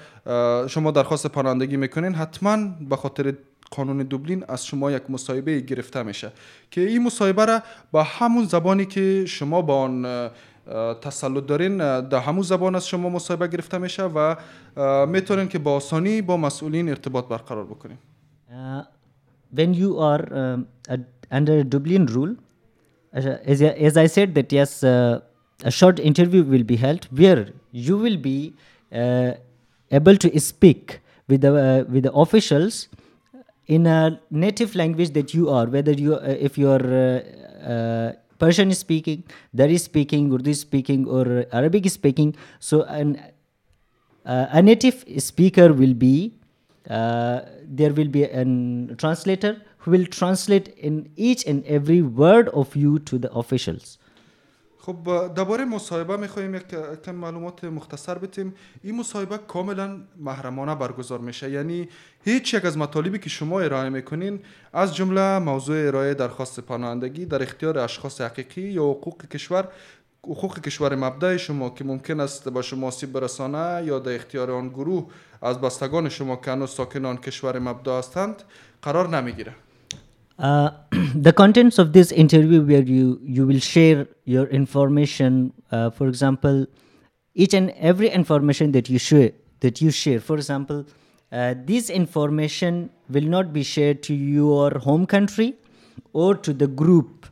شما 0.67 0.91
درخواست 0.91 1.27
پناهندگی 1.27 1.77
می‌کنین 1.77 2.13
حتما 2.13 2.57
به 2.89 2.95
خاطر 2.95 3.33
قانون 3.71 3.97
دوبلین 3.97 4.43
از 4.47 4.65
شما 4.65 4.91
یک 4.91 5.09
مصاحبه 5.09 5.59
گرفته 5.59 6.03
میشه 6.03 6.31
که 6.71 6.81
این 6.81 7.03
مصاحبه 7.03 7.45
را 7.45 7.61
با 7.91 8.03
همون 8.03 8.45
زبانی 8.45 8.85
که 8.85 9.25
شما 9.25 9.61
با 9.61 9.81
آن 9.81 10.29
تسلط 11.01 11.45
دارین 11.45 11.77
در 12.01 12.19
همون 12.19 12.43
زبان 12.43 12.75
از 12.75 12.87
شما 12.87 13.09
مصاحبه 13.09 13.47
گرفته 13.47 13.77
میشه 13.77 14.03
و 14.03 14.35
می‌تونین 15.05 15.47
که 15.47 15.59
با 15.59 15.73
آسانی 15.73 16.21
با 16.21 16.37
مسئولین 16.37 16.89
ارتباط 16.89 17.25
برقرار 17.25 17.65
بکنین. 17.65 17.97
Uh, 18.49 18.83
when 19.55 19.73
you 19.73 19.99
are 19.99 20.23
a, 20.93 20.97
under 21.31 21.63
Dublin 21.63 22.05
rule, 22.07 22.33
uh, 23.13 23.51
as, 23.51 23.61
as 23.61 23.95
I 23.97 24.07
said, 24.07 24.35
that 24.35 24.51
yes, 24.51 24.83
uh, 24.83 25.19
a 25.63 25.71
short 25.71 25.99
interview 25.99 26.43
will 26.43 26.63
be 26.63 26.75
held 26.75 27.05
where 27.05 27.49
you 27.71 27.97
will 27.97 28.17
be 28.17 28.53
uh, 28.93 29.33
able 29.91 30.15
to 30.15 30.39
speak 30.39 30.99
with 31.27 31.41
the 31.41 31.53
uh, 31.53 31.83
with 31.91 32.03
the 32.03 32.13
officials 32.13 32.87
in 33.67 33.85
a 33.85 34.19
native 34.31 34.75
language 34.75 35.11
that 35.11 35.33
you 35.33 35.49
are, 35.49 35.67
whether 35.67 35.91
you 35.91 36.15
uh, 36.15 36.35
if 36.39 36.57
you 36.57 36.69
are 36.69 36.81
uh, 36.81 37.69
uh, 37.71 38.13
Persian 38.39 38.73
speaking, 38.73 39.23
Dari 39.53 39.75
is 39.75 39.83
speaking, 39.83 40.33
Urdu 40.33 40.53
speaking, 40.53 41.07
or 41.07 41.45
Arabic 41.51 41.89
speaking. 41.89 42.35
So 42.59 42.83
an 42.83 43.21
uh, 44.25 44.47
a 44.51 44.61
native 44.61 45.03
speaker 45.17 45.73
will 45.73 45.93
be 45.93 46.33
there 46.87 47.93
will 47.93 48.07
be 48.07 48.23
a 48.23 48.43
translator 48.97 49.61
who 49.77 49.91
will 49.91 50.05
translate 50.05 50.69
in 50.69 51.09
each 51.15 51.45
and 51.45 51.63
every 51.65 52.01
word 52.01 52.49
of 52.49 52.75
you 52.75 52.97
to 52.99 53.19
the 53.19 53.31
officials 53.33 53.99
خب 54.89 55.33
درباره 55.33 55.65
مصاحبه 55.65 56.17
می‌خوایم 56.17 56.55
یک 56.55 56.63
کم 57.05 57.15
معلومات 57.15 57.63
مختصر 57.63 58.17
بتیم 58.17 58.53
این 58.83 58.95
مصاحبه 58.95 59.37
کاملا 59.37 59.97
محرمانه 60.17 60.75
برگزار 60.75 61.19
میشه. 61.19 61.51
یعنی 61.51 61.89
هیچ 62.25 62.53
یک 62.53 62.65
از 62.65 62.77
مطالبی 62.77 63.19
که 63.19 63.29
شما 63.29 63.59
ارائه 63.59 63.89
می‌کنین 63.89 64.39
از 64.73 64.95
جمله 64.95 65.39
موضوع 65.39 65.87
ارائه 65.87 66.13
درخواست 66.13 66.59
پناهندگی 66.59 67.25
در 67.25 67.43
اختیار 67.43 67.79
اشخاص 67.79 68.21
حقیقی 68.21 68.61
یا 68.61 68.83
حقوق 68.83 69.25
کشور 69.25 69.67
حقوق 70.23 70.59
کشور 70.59 70.95
مبدع 70.95 71.37
شما 71.37 71.69
که 71.69 71.83
ممکن 71.83 72.19
است 72.19 72.49
به 72.49 72.61
شما 72.61 72.87
آسیب 72.87 73.11
برسانه 73.11 73.85
یا 73.85 73.99
در 73.99 74.15
اختیار 74.15 74.51
آن 74.51 74.69
گروه 74.69 75.07
از 75.41 75.61
بستگان 75.61 76.09
شما 76.09 76.35
که 76.35 76.51
هنوز 76.51 76.69
ساکن 76.69 77.05
آن 77.05 77.17
کشور 77.17 77.59
مبدع 77.59 77.97
هستند 77.97 78.43
قرار 78.81 79.09
نمی‌گیره. 79.09 79.55
Uh, 80.39 80.71
the 81.15 81.33
contents 81.33 81.77
of 81.77 81.91
this 81.91 82.11
interview 82.13 82.61
where 82.61 82.81
you 82.81 83.19
you 83.23 83.45
will 83.45 83.59
share 83.59 84.07
your 84.23 84.47
information 84.47 85.51
uh, 85.71 85.89
for 85.89 86.07
example 86.07 86.65
each 87.35 87.53
and 87.53 87.71
every 87.71 88.09
information 88.09 88.71
that 88.71 88.89
you 88.89 88.97
share 88.97 89.31
that 89.59 89.81
you 89.81 89.91
share. 89.91 90.19
For 90.19 90.35
example, 90.35 90.85
uh, 91.31 91.55
this 91.65 91.89
information 91.89 92.89
will 93.09 93.23
not 93.23 93.51
be 93.53 93.63
shared 93.63 94.01
to 94.03 94.13
your 94.13 94.79
home 94.79 95.05
country 95.05 95.55
or 96.13 96.35
to 96.35 96.53
the 96.53 96.67
group 96.67 97.27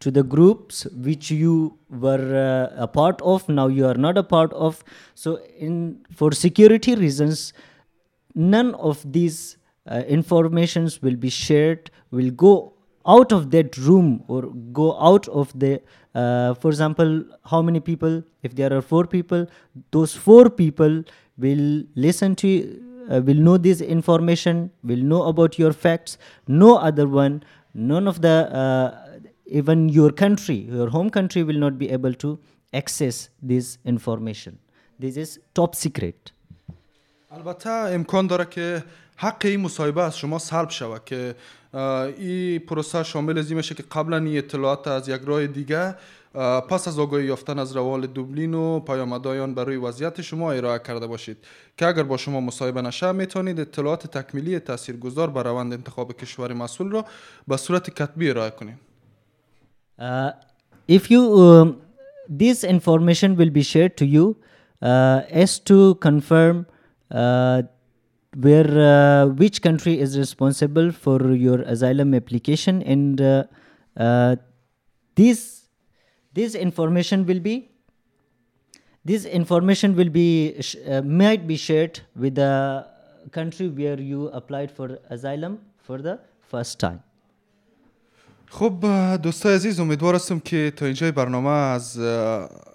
to 0.00 0.10
the 0.10 0.22
groups 0.22 0.84
which 1.06 1.30
you 1.30 1.78
were 1.88 2.70
uh, 2.74 2.82
a 2.84 2.88
part 2.88 3.20
of 3.22 3.48
now 3.48 3.66
you 3.68 3.86
are 3.86 3.94
not 3.94 4.18
a 4.18 4.22
part 4.22 4.52
of 4.52 4.82
so 5.14 5.38
in 5.58 6.04
for 6.10 6.32
security 6.32 6.94
reasons 6.96 7.52
none 8.34 8.74
of 8.74 9.04
these 9.12 9.56
uh, 9.90 10.02
informations 10.06 11.02
will 11.02 11.16
be 11.16 11.30
shared 11.30 11.90
will 12.10 12.30
go 12.30 12.74
out 13.06 13.32
of 13.32 13.50
that 13.50 13.76
room 13.76 14.22
or 14.28 14.42
go 14.72 14.96
out 15.00 15.26
of 15.28 15.52
the 15.58 15.80
uh, 16.14 16.54
for 16.54 16.68
example 16.68 17.24
how 17.46 17.60
many 17.60 17.80
people 17.80 18.22
if 18.42 18.54
there 18.54 18.72
are 18.72 18.80
four 18.80 19.06
people 19.06 19.46
those 19.90 20.14
four 20.14 20.48
people 20.48 21.02
will 21.36 21.82
listen 21.96 22.36
to 22.36 22.48
uh, 23.10 23.20
will 23.20 23.42
know 23.46 23.56
this 23.56 23.80
information 23.80 24.70
will 24.82 24.98
know 24.98 25.24
about 25.24 25.58
your 25.58 25.72
facts. 25.72 26.18
No 26.46 26.76
other 26.76 27.06
one 27.08 27.42
none 27.74 28.06
of 28.06 28.20
the 28.20 28.36
uh, 28.62 29.18
even 29.46 29.88
your 29.88 30.10
country 30.10 30.56
your 30.56 30.88
home 30.90 31.10
country 31.10 31.42
will 31.42 31.58
not 31.58 31.78
be 31.78 31.90
able 31.90 32.14
to 32.14 32.38
access 32.72 33.28
this 33.42 33.78
information. 33.84 34.58
This 34.98 35.16
is 35.16 35.40
top 35.54 35.74
secret 35.74 36.32
البته 37.34 37.70
امکان 37.70 38.26
داره 38.26 38.44
که 38.44 38.84
حق 39.16 39.42
این 39.44 39.60
مصاحبه 39.60 40.02
از 40.02 40.18
شما 40.18 40.38
سلب 40.38 40.70
شود 40.70 41.04
که 41.04 41.34
این 42.18 42.58
پروسه 42.58 43.02
شامل 43.02 43.38
از 43.38 43.52
میشه 43.52 43.74
که 43.74 43.82
قبلا 43.82 44.16
این 44.16 44.38
اطلاعات 44.38 44.88
از 44.88 45.08
یک 45.08 45.20
راه 45.24 45.46
دیگه 45.46 45.94
پس 46.68 46.88
از 46.88 46.98
آگاهی 46.98 47.24
یافتن 47.24 47.58
از 47.58 47.76
روال 47.76 48.06
دوبلین 48.06 48.54
و 48.54 48.80
پیامدایان 48.80 49.54
برای 49.54 49.76
وضعیت 49.76 50.20
شما 50.20 50.52
ارائه 50.52 50.78
کرده 50.78 51.06
باشید. 51.06 51.36
که 51.76 51.86
اگر 51.86 52.02
با 52.02 52.16
شما 52.16 52.40
مصاحبه 52.40 52.82
نشه 52.82 53.12
می‌تونید 53.12 53.60
اطلاعات 53.60 54.06
تکمیلی 54.06 54.58
تاثیرگذار 54.58 55.30
بر 55.30 55.42
روند 55.42 55.72
انتخاب 55.72 56.12
کشور 56.12 56.52
مسئول 56.52 56.90
را 56.90 57.04
به 57.48 57.56
صورت 57.56 57.90
کتبی 57.90 58.30
ارائه 58.30 58.50
کنید. 58.50 58.76
Uh, 60.00 60.32
if 60.88 61.10
you 61.10 61.20
um, 61.46 61.76
this 62.42 62.64
information 62.64 63.36
will 63.36 63.50
be 63.50 63.62
shared 63.62 63.96
to 63.96 64.06
you 64.06 64.36
uh, 64.82 65.42
as 65.42 65.58
to 65.58 65.94
confirm 66.06 66.56
uh, 66.58 66.81
where 68.45 68.71
uh, 68.87 69.25
which 69.41 69.61
country 69.61 69.99
is 69.99 70.17
responsible 70.17 70.91
for 70.91 71.17
your 71.45 71.61
asylum 71.61 72.13
application 72.13 72.81
and 72.83 73.21
uh, 73.21 73.43
uh, 74.05 74.35
this 75.15 75.39
this 76.33 76.53
information 76.55 77.25
will 77.25 77.39
be 77.39 77.55
this 79.05 79.25
information 79.25 79.95
will 79.95 80.09
be 80.09 80.29
sh- 80.61 80.75
uh, 80.87 81.01
might 81.01 81.47
be 81.47 81.57
shared 81.67 81.99
with 82.15 82.35
the 82.35 82.85
country 83.31 83.67
where 83.69 83.99
you 83.99 84.27
applied 84.41 84.69
for 84.71 84.87
asylum 85.09 85.59
for 85.87 85.97
the 86.07 86.15
first 86.53 86.79
time 86.79 86.99
خب 88.49 88.73
دوستای 89.23 89.55
عزیز 89.55 89.79
امیدوار 89.79 90.15
هستم 90.15 90.39
که 90.39 90.71
تا 90.75 90.85
اینجای 90.85 91.11
برنامه 91.11 91.49
از 91.49 91.99
اه، 91.99 92.49
سخ- 92.49 92.70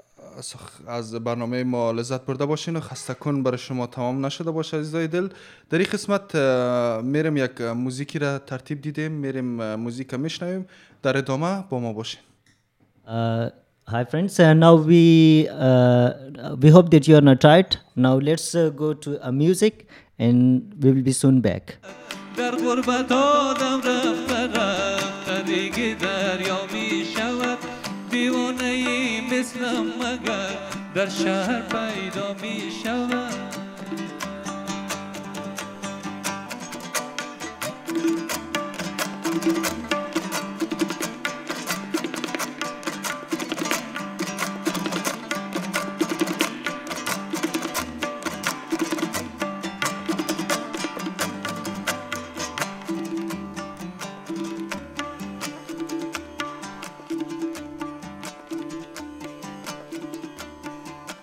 از 0.87 1.15
برنامه 1.15 1.63
ما 1.63 1.91
لذت 1.91 2.21
برده 2.25 2.45
باشین 2.45 2.75
و 2.75 2.79
خسته 2.79 3.13
کن 3.13 3.43
برای 3.43 3.57
شما 3.57 3.87
تمام 3.87 4.25
نشده 4.25 4.51
باشه 4.51 4.77
عزیزای 4.77 5.07
دل 5.07 5.27
در 5.69 5.77
این 5.77 5.87
قسمت 5.93 6.35
میرم 7.03 7.37
یک 7.37 7.61
موزیکی 7.61 8.19
را 8.19 8.39
ترتیب 8.39 8.81
دیدیم 8.81 9.11
میریم 9.11 9.59
اه، 9.59 9.75
موزیک 9.75 10.13
میشنویم 10.13 10.65
در 11.03 11.17
ادامه 11.17 11.63
با 11.69 11.79
ما 11.79 11.93
باشین 11.93 12.19
Uh, 13.07 13.49
hi 13.93 14.03
friends. 14.11 14.37
Uh, 14.37 14.53
now 14.65 14.75
we 14.89 15.03
uh, 15.47 16.09
we 16.61 16.69
hope 16.75 16.87
that 16.93 17.03
you 17.07 17.15
are 17.19 17.25
not 17.29 17.39
tired. 17.39 17.71
Now 18.05 18.15
let's 18.29 18.47
uh, 18.53 18.69
go 18.83 18.89
to 19.03 19.09
a 19.29 19.31
music, 19.31 19.73
and 20.19 20.37
we 20.81 20.87
will 20.91 21.05
be 21.11 21.13
soon 21.23 21.39
back. 21.41 21.65
در 22.37 22.51
غربت 22.55 23.11
آدم 23.11 23.77
رفته 23.77 24.47
رفته 24.47 25.41
دیگه 25.45 25.95
دریا 26.01 26.57
در 30.97 31.09
شهر 31.09 31.61
پیدا 31.61 32.33
می 32.41 32.71
شود 32.83 33.46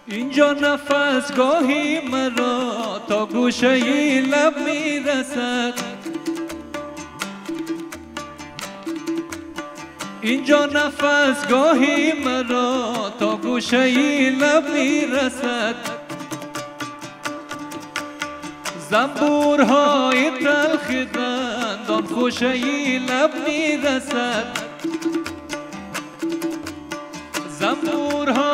اینجا 0.07 0.53
نفس 0.53 1.33
گاهی 1.33 2.01
مرا 2.01 3.01
تا 3.09 3.27
گوشه 3.27 4.21
لب 4.21 4.55
می‌رسد. 4.59 5.75
اینجا 10.23 10.67
نفس 10.67 11.49
گاهی 11.49 12.13
مرا 12.13 13.13
تا 13.19 13.37
گوشه 13.37 14.31
لب 14.31 14.71
می‌رسد. 14.71 15.75
زنبورهای 18.91 20.31
تلخ 20.31 20.91
دندان 20.91 22.07
خوشه 22.07 22.55
لب 22.99 23.31
می‌رسد. 23.47 24.45
زنبورهای 27.59 28.35
تلخ 28.35 28.54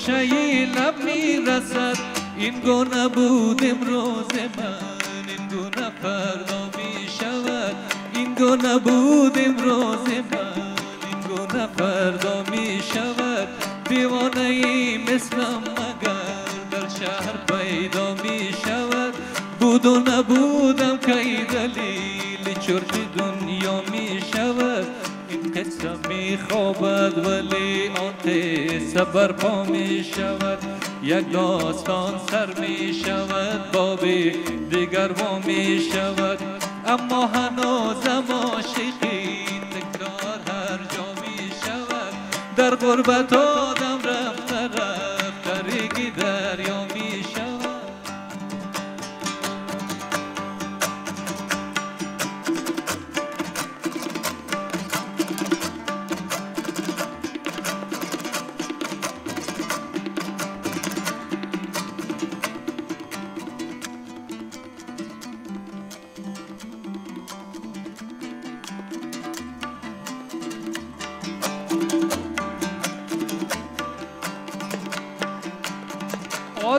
خوشه 0.00 0.66
لب 0.66 0.94
می‌رسد. 1.04 1.98
این 2.36 2.60
گونه 2.60 3.08
بود 3.08 3.64
امروز 3.64 4.32
من 4.56 5.28
این 5.28 5.48
گونه 5.48 5.90
فردا 6.02 6.70
می 6.76 7.08
شود 7.18 7.76
این 8.14 8.34
گونه 8.34 8.78
بود 8.78 9.38
امروز 9.38 10.08
من 10.08 10.76
این 11.06 11.20
گونه 11.28 11.66
فردا 11.78 12.44
می 12.50 12.80
شود 12.94 13.48
دیوانه 13.88 14.40
ای 14.40 14.98
مثلم 14.98 15.62
مگر 15.62 16.50
در 16.70 16.88
شهر 16.88 17.36
پیدا 17.46 18.14
می 18.14 18.52
شود 18.64 19.14
بود 19.60 19.86
و 19.86 20.00
نبودم 20.00 20.96
که 20.98 21.16
ای 21.16 21.44
دلیل 22.50 22.58
چرت 22.58 23.16
دنیا 23.18 23.82
می 23.92 24.20
شود. 24.34 24.86
این 25.28 25.52
قصه 25.52 26.08
می 26.08 26.38
خوابد 26.48 27.26
ولی 27.26 27.88
آن 27.88 28.12
قصه 28.24 29.04
برپا 29.04 29.64
می 29.64 30.04
شود. 30.14 30.58
یک 31.02 31.32
داستان 31.32 32.14
سر 32.30 32.46
می 32.60 32.94
شود 33.04 33.72
بابی 33.72 34.30
دیگر 34.70 35.12
وا 35.12 35.38
می 35.38 35.80
شود. 35.92 36.38
اما 36.86 37.26
هنوزم 37.26 38.24
عاشقی 38.32 39.44
تکرار 39.70 40.40
هر 40.48 40.78
جا 40.78 41.06
می 41.22 41.50
شود. 41.64 42.12
در 42.56 42.74
غربت 42.74 43.32
آدم 43.32 43.89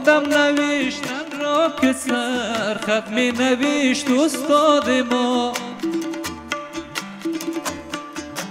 آدم 0.02 0.34
نوشتن 0.34 1.40
را 1.42 1.74
که 1.82 1.94
سر 1.94 2.78
خط 2.86 3.08
می 3.08 3.32
نوشت 3.32 4.12
استاد 4.12 4.90
ما. 4.90 5.54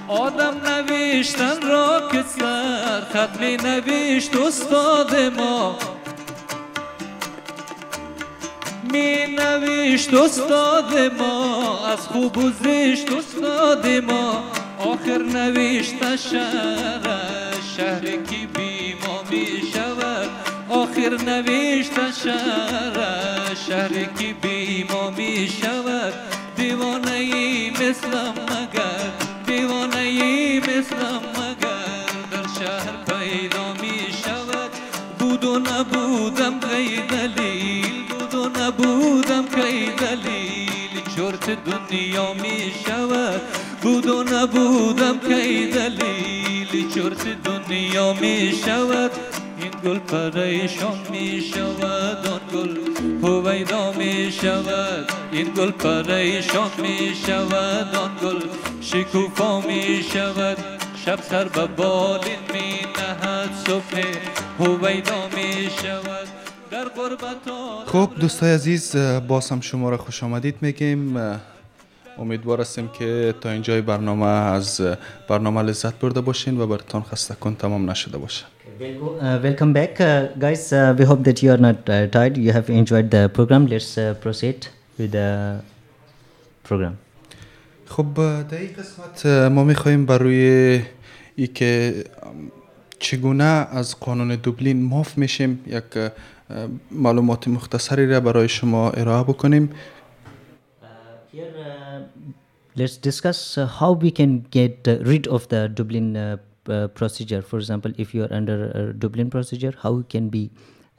آدم 0.09 0.55
نوشتن 0.67 1.63
را 1.63 2.09
که 2.13 2.25
سر 2.39 3.01
خط 3.13 3.41
می 3.41 3.57
نوشت 3.57 4.37
استاد 4.37 5.17
ما. 5.17 5.79
می 8.93 9.27
نوشت 9.27 10.15
استاد 10.15 10.99
ما 11.19 11.87
از 11.87 11.99
خوب 11.99 12.39
و 12.39 12.51
زشت 12.51 13.13
استاد 13.13 13.87
ما. 13.87 14.45
آخر 14.79 15.23
نوشت 15.23 16.17
شهر 16.17 17.31
شهر 17.77 18.01
کی 18.01 18.47
بی 18.47 18.95
ما 18.95 19.23
می 19.31 19.60
آخر 20.91 21.17
نوشتن 21.25 22.13
شهر 22.25 23.55
شهری 23.69 24.09
که 24.19 24.35
می 25.17 25.49
شود 25.63 26.13
دیوانه 26.57 27.13
ای 27.13 27.71
مثلم 27.71 28.35
مگر 28.51 29.11
دیوانه 29.47 29.99
ای 29.99 30.61
مثلم 30.61 31.21
مگر 31.35 32.07
در 32.31 32.47
شهر 32.59 32.93
پیدا 33.07 33.73
می 33.73 34.13
شود 34.25 34.71
بود 35.19 35.45
و 35.45 35.59
نبودم 35.59 36.61
کی 36.61 37.03
دلیل 37.11 38.05
بود 38.09 38.35
و 38.35 38.61
نبودم 38.61 39.45
کی 39.47 39.87
دلیل؟ 39.87 41.03
چرت 41.17 41.51
دنیا 41.65 42.35
می 42.35 42.73
شود 42.87 43.41
بود 43.83 44.07
و 44.07 44.23
نبودم 44.23 45.19
کی 45.19 45.67
دلیل؟ 45.67 46.91
چرت 46.95 47.43
دنیا 47.43 48.13
می 48.13 48.53
شود 48.65 49.30
گل 49.85 49.99
پریشان 49.99 50.99
می 51.11 51.41
شود 51.41 52.27
آن 52.27 52.41
گل 52.55 52.77
هویدا 53.23 53.93
می 53.93 54.33
شود 54.33 55.13
این 55.33 55.51
گل 55.57 55.71
پریشان 55.71 56.71
می 56.79 57.15
شود 57.27 57.97
آن 57.97 58.11
گل 58.23 58.41
شکوفا 58.81 59.61
می 59.61 60.05
شود 60.13 60.57
شب 61.05 61.23
سر 61.23 61.45
به 61.45 61.67
بالین 61.67 62.39
می 62.53 62.73
نهد 62.99 63.51
صبح 63.67 64.03
هویدا 64.59 65.29
می 65.37 65.71
شود 65.83 66.29
خب 67.87 68.11
دوستای 68.21 68.55
عزیز 68.55 68.97
باز 69.29 69.51
هم 69.51 69.61
شما 69.61 69.91
را 69.91 69.97
خوش 69.97 70.23
آمدید. 70.23 70.55
میگیم 70.61 71.17
امیدوار 72.19 72.61
هستیم 72.61 72.89
که 72.99 73.35
تا 73.41 73.51
اینجای 73.51 73.81
برنامه 73.81 74.27
از 74.27 74.81
برنامه 75.29 75.63
لذت 75.63 75.95
برده 75.99 76.21
باشین 76.21 76.61
و 76.61 76.67
براتان 76.67 77.03
خسته 77.03 77.35
کن 77.35 77.55
تمام 77.55 77.91
نشده 77.91 78.19
باشه. 78.19 78.45
Uh, 78.81 79.39
welcome 79.43 79.75
back, 79.75 80.01
uh, 80.01 80.29
guys. 80.39 80.73
Uh, 80.73 80.95
we 80.99 81.05
hope 81.05 81.23
that 81.25 81.43
you 81.43 81.53
are 81.53 81.59
not 81.59 81.87
uh, 81.91 82.07
tired. 82.07 82.39
You 82.39 82.51
have 82.53 82.71
enjoyed 82.71 83.11
the 83.11 83.29
program. 83.29 83.67
Let's 83.67 83.99
uh, 83.99 84.15
proceed 84.15 84.69
with 84.97 85.13
the 85.13 85.61
program. 86.65 86.97
خب 87.87 88.15
در 88.15 88.59
این 88.59 88.73
قسمت 88.73 89.27
ما 89.27 89.65
می‌خواهیم 89.65 90.07
بر 90.07 90.19
روی 90.19 90.83
ای 91.37 91.47
که 91.47 92.05
چگونه 92.99 93.45
از 93.45 94.01
قانون 94.01 94.37
دوبلین 94.37 94.83
معاف 94.83 95.19
میشیم 95.19 95.65
یک 95.67 96.13
معلومات 96.91 97.49
مختصری 97.49 98.07
را 98.07 98.21
برای 98.21 98.49
شما 98.49 98.91
ارائه 98.91 99.23
بکنیم 99.23 99.71
Here, 101.33 101.43
uh, 101.43 102.01
let's 102.77 102.97
discuss 102.97 103.59
uh, 103.59 103.67
how 103.67 103.93
we 103.93 104.11
can 104.11 104.47
get 104.51 104.89
uh, 104.89 104.97
rid 105.11 105.27
of 105.29 105.49
the 105.49 105.69
Dublin 105.69 106.17
uh, 106.17 106.21
uh, 106.21 106.50
procedure. 106.95 107.43
For 107.43 107.59
example, 107.59 107.93
if 107.97 108.15
you 108.15 108.25
are 108.25 108.33
under 108.33 108.71
a 108.71 108.93
Dublin 108.93 109.31
procedure, 109.31 109.75
how 109.83 109.97
you 109.97 110.05
can 110.09 110.29
be, 110.29 110.51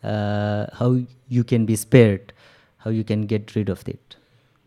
uh, 0.03 0.65
how 0.73 0.97
you 1.27 1.43
can 1.43 1.65
be 1.65 1.75
spared, 1.75 2.33
how 2.77 2.89
you 2.89 3.03
can 3.03 3.25
get 3.25 3.55
rid 3.55 3.69
of 3.69 3.87
it. 3.87 4.17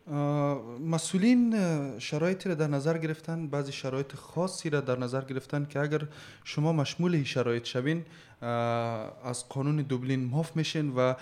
اه، 0.07 0.63
مسئولین 0.81 1.55
اه، 1.55 1.99
شرایطی 1.99 2.49
را 2.49 2.55
در 2.55 2.67
نظر 2.67 2.99
گرفتن 2.99 3.47
بعضی 3.47 3.73
شرایط 3.73 4.15
خاصی 4.15 4.71
را 4.71 4.81
در 4.81 4.99
نظر 4.99 5.25
گرفتن 5.25 5.67
که 5.71 5.81
اگر 5.81 6.01
شما 6.45 6.73
مشمول 6.73 7.15
این 7.15 7.25
شرایط 7.25 7.65
شوین 7.65 8.05
از 9.25 9.49
قانون 9.49 9.77
دوبلین 9.77 10.21
معاف 10.21 10.57
میشین 10.57 10.93
و 10.97 11.15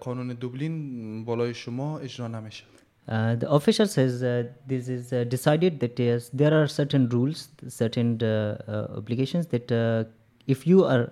قانون 0.00 0.28
دوبلین 0.28 1.24
بالای 1.24 1.54
شما 1.54 1.98
اجرا 1.98 2.28
نمیشه 2.28 2.64
Uh, 3.07 3.35
the 3.35 3.49
official 3.51 3.85
says 3.85 4.23
uh, 4.23 4.43
this 4.65 4.87
is 4.87 5.11
uh, 5.11 5.25
decided 5.25 5.79
that 5.81 5.99
yes, 5.99 6.29
there 6.41 6.53
are 6.59 6.67
certain 6.67 7.09
rules, 7.09 7.49
certain 7.67 8.09
uh, 8.23 8.57
uh, 8.67 8.97
obligations 8.97 9.47
that 9.47 9.69
uh, 9.71 10.05
if 10.47 10.65
you 10.65 10.85
are 10.85 11.11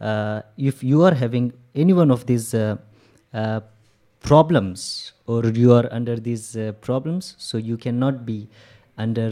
uh, 0.00 0.42
if 0.58 0.82
you 0.84 1.02
are 1.02 1.14
having 1.14 1.52
any 1.74 1.94
one 1.94 2.10
of 2.10 2.26
these 2.26 2.52
uh, 2.54 2.76
uh, 3.32 3.60
problems 4.20 5.12
or 5.26 5.46
you 5.46 5.72
are 5.72 5.88
under 5.90 6.16
these 6.16 6.56
uh, 6.56 6.72
problems, 6.82 7.34
so 7.38 7.56
you 7.56 7.76
cannot 7.76 8.26
be 8.26 8.48
under 8.98 9.30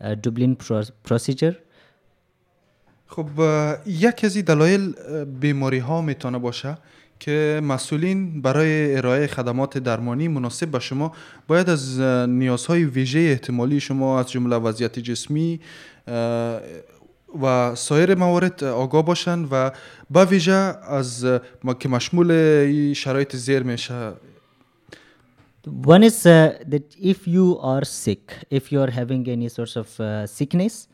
uh, 0.00 0.14
Dublin 0.16 0.56
pro- 0.56 0.90
procedure. 1.04 1.54
خب 3.06 3.40
اه، 3.40 3.76
یک 3.86 4.24
از 4.24 4.36
این 4.36 4.44
دلایل 4.44 4.94
اه، 5.08 5.24
بیماری 5.24 5.78
ها 5.78 6.00
میتونه 6.00 6.38
باشه 6.38 6.78
که 7.19 7.61
مسئولین 7.63 8.41
برای 8.41 8.95
ارائه 8.97 9.27
خدمات 9.27 9.77
درمانی 9.77 10.27
مناسب 10.27 10.67
به 10.67 10.79
شما 10.79 11.11
باید 11.47 11.69
از 11.69 11.99
نیازهای 12.29 12.83
ویژه 12.83 13.19
احتمالی 13.19 13.79
شما 13.79 14.19
از 14.19 14.31
جمله 14.31 14.55
وضعیت 14.55 14.99
جسمی 14.99 15.59
و 17.41 17.75
سایر 17.75 18.15
موارد 18.15 18.63
آگاه 18.63 19.05
باشند 19.05 19.47
و 19.51 19.71
به 20.09 20.25
ویژه 20.25 20.51
از 20.51 21.25
که 21.79 21.89
مشمول 21.89 22.93
شرایط 22.93 23.35
زیر 23.35 23.63
میشه. 23.63 24.11
One 25.85 26.03
is 26.03 26.25
uh, 26.25 26.53
that 26.69 26.95
if 26.97 27.27
you 27.27 27.59
are 27.61 27.83
sick, 27.83 28.33
if 28.49 28.71
you 28.71 28.81
are 28.81 28.89
having 28.89 29.27
any 29.27 29.49
sorts 29.49 29.75
of 29.75 29.99
uh, 29.99 30.25
sickness, 30.25 30.87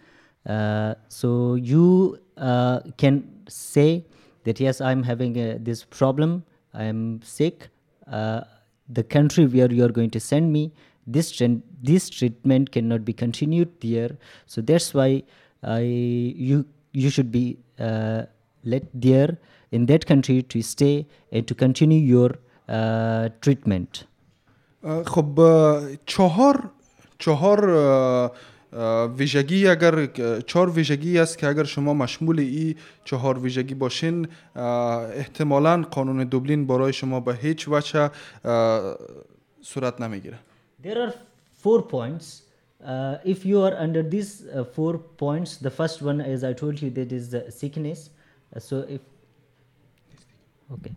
uh, 0.46 0.96
so 1.08 1.56
you 1.56 2.18
uh, 2.38 2.80
can 2.98 3.24
say 3.48 4.04
that 4.45 4.61
yes, 4.61 4.81
I'm 4.81 5.03
having 5.03 5.39
uh, 5.39 5.59
this 5.61 5.85
problem, 5.85 6.45
I'm 6.75 7.21
sick. 7.23 7.69
Uh, 8.11 8.43
the 8.89 9.05
country 9.05 9.47
where 9.47 9.71
you 9.71 9.85
are 9.85 9.91
going 9.93 10.11
to 10.11 10.21
send 10.21 10.53
me, 10.53 10.73
this 11.07 11.33
tren- 11.33 11.63
this 11.83 12.09
treatment 12.11 12.73
cannot 12.73 13.05
be 13.05 13.13
continued 13.13 13.71
there. 13.81 14.17
So 14.47 14.61
that's 14.61 14.95
why 14.95 15.23
I 15.63 15.81
you 15.81 16.65
you 16.93 17.11
should 17.11 17.31
be 17.31 17.59
uh, 17.79 18.23
let 18.65 18.85
there 18.95 19.39
in 19.71 19.87
that 19.87 20.07
country 20.07 20.43
to 20.43 20.63
stay 20.63 21.07
and 21.33 21.47
to 21.47 21.55
continue 21.55 21.99
your 21.99 22.31
uh, 22.69 23.29
treatment. 23.41 24.07
اه، 24.85 25.03
خب 25.05 25.41
اه، 25.41 25.99
چهار 26.07 26.71
چهار 27.19 27.71
اه، 27.71 27.77
اه، 27.77 28.33
ویژگی 29.18 29.68
اگر 29.68 30.06
چهار 30.48 30.70
ویژگی 30.70 31.20
است 31.20 31.38
که 31.38 31.48
اگر 31.48 31.64
شما 31.64 31.94
مشمول 31.94 32.40
این 32.40 32.76
چهار 33.04 33.40
ویژگی 33.40 33.74
باشین 33.74 34.28
احتمالا 34.56 35.82
قانون 35.82 36.24
دوبلین 36.24 36.68
برای 36.68 36.94
شما 36.94 37.20
به 37.20 37.36
هیچ 37.36 37.68
وجه 37.68 38.10
صورت 39.62 40.02
نمی‌گیره 40.02 40.38
There 40.84 41.00
are 41.08 41.14
four 41.64 41.82
points. 41.82 42.44
Uh, 42.86 43.18
if 43.26 43.46
you 43.46 43.60
are 43.62 43.76
under 43.86 44.04
these 44.04 44.44
uh, 44.46 44.64
four 44.64 45.00
points, 45.00 45.58
the 45.58 45.72
first 45.72 46.04
one, 46.04 46.22
as 46.22 46.44
I 46.44 46.54
told 46.54 46.80
you, 46.82 46.92
that 46.92 47.12
is 47.12 47.32
the 47.32 47.52
sickness. 47.52 48.12
Uh, 48.56 48.60
so 48.60 48.76
if 48.96 49.02
okay, 50.72 50.94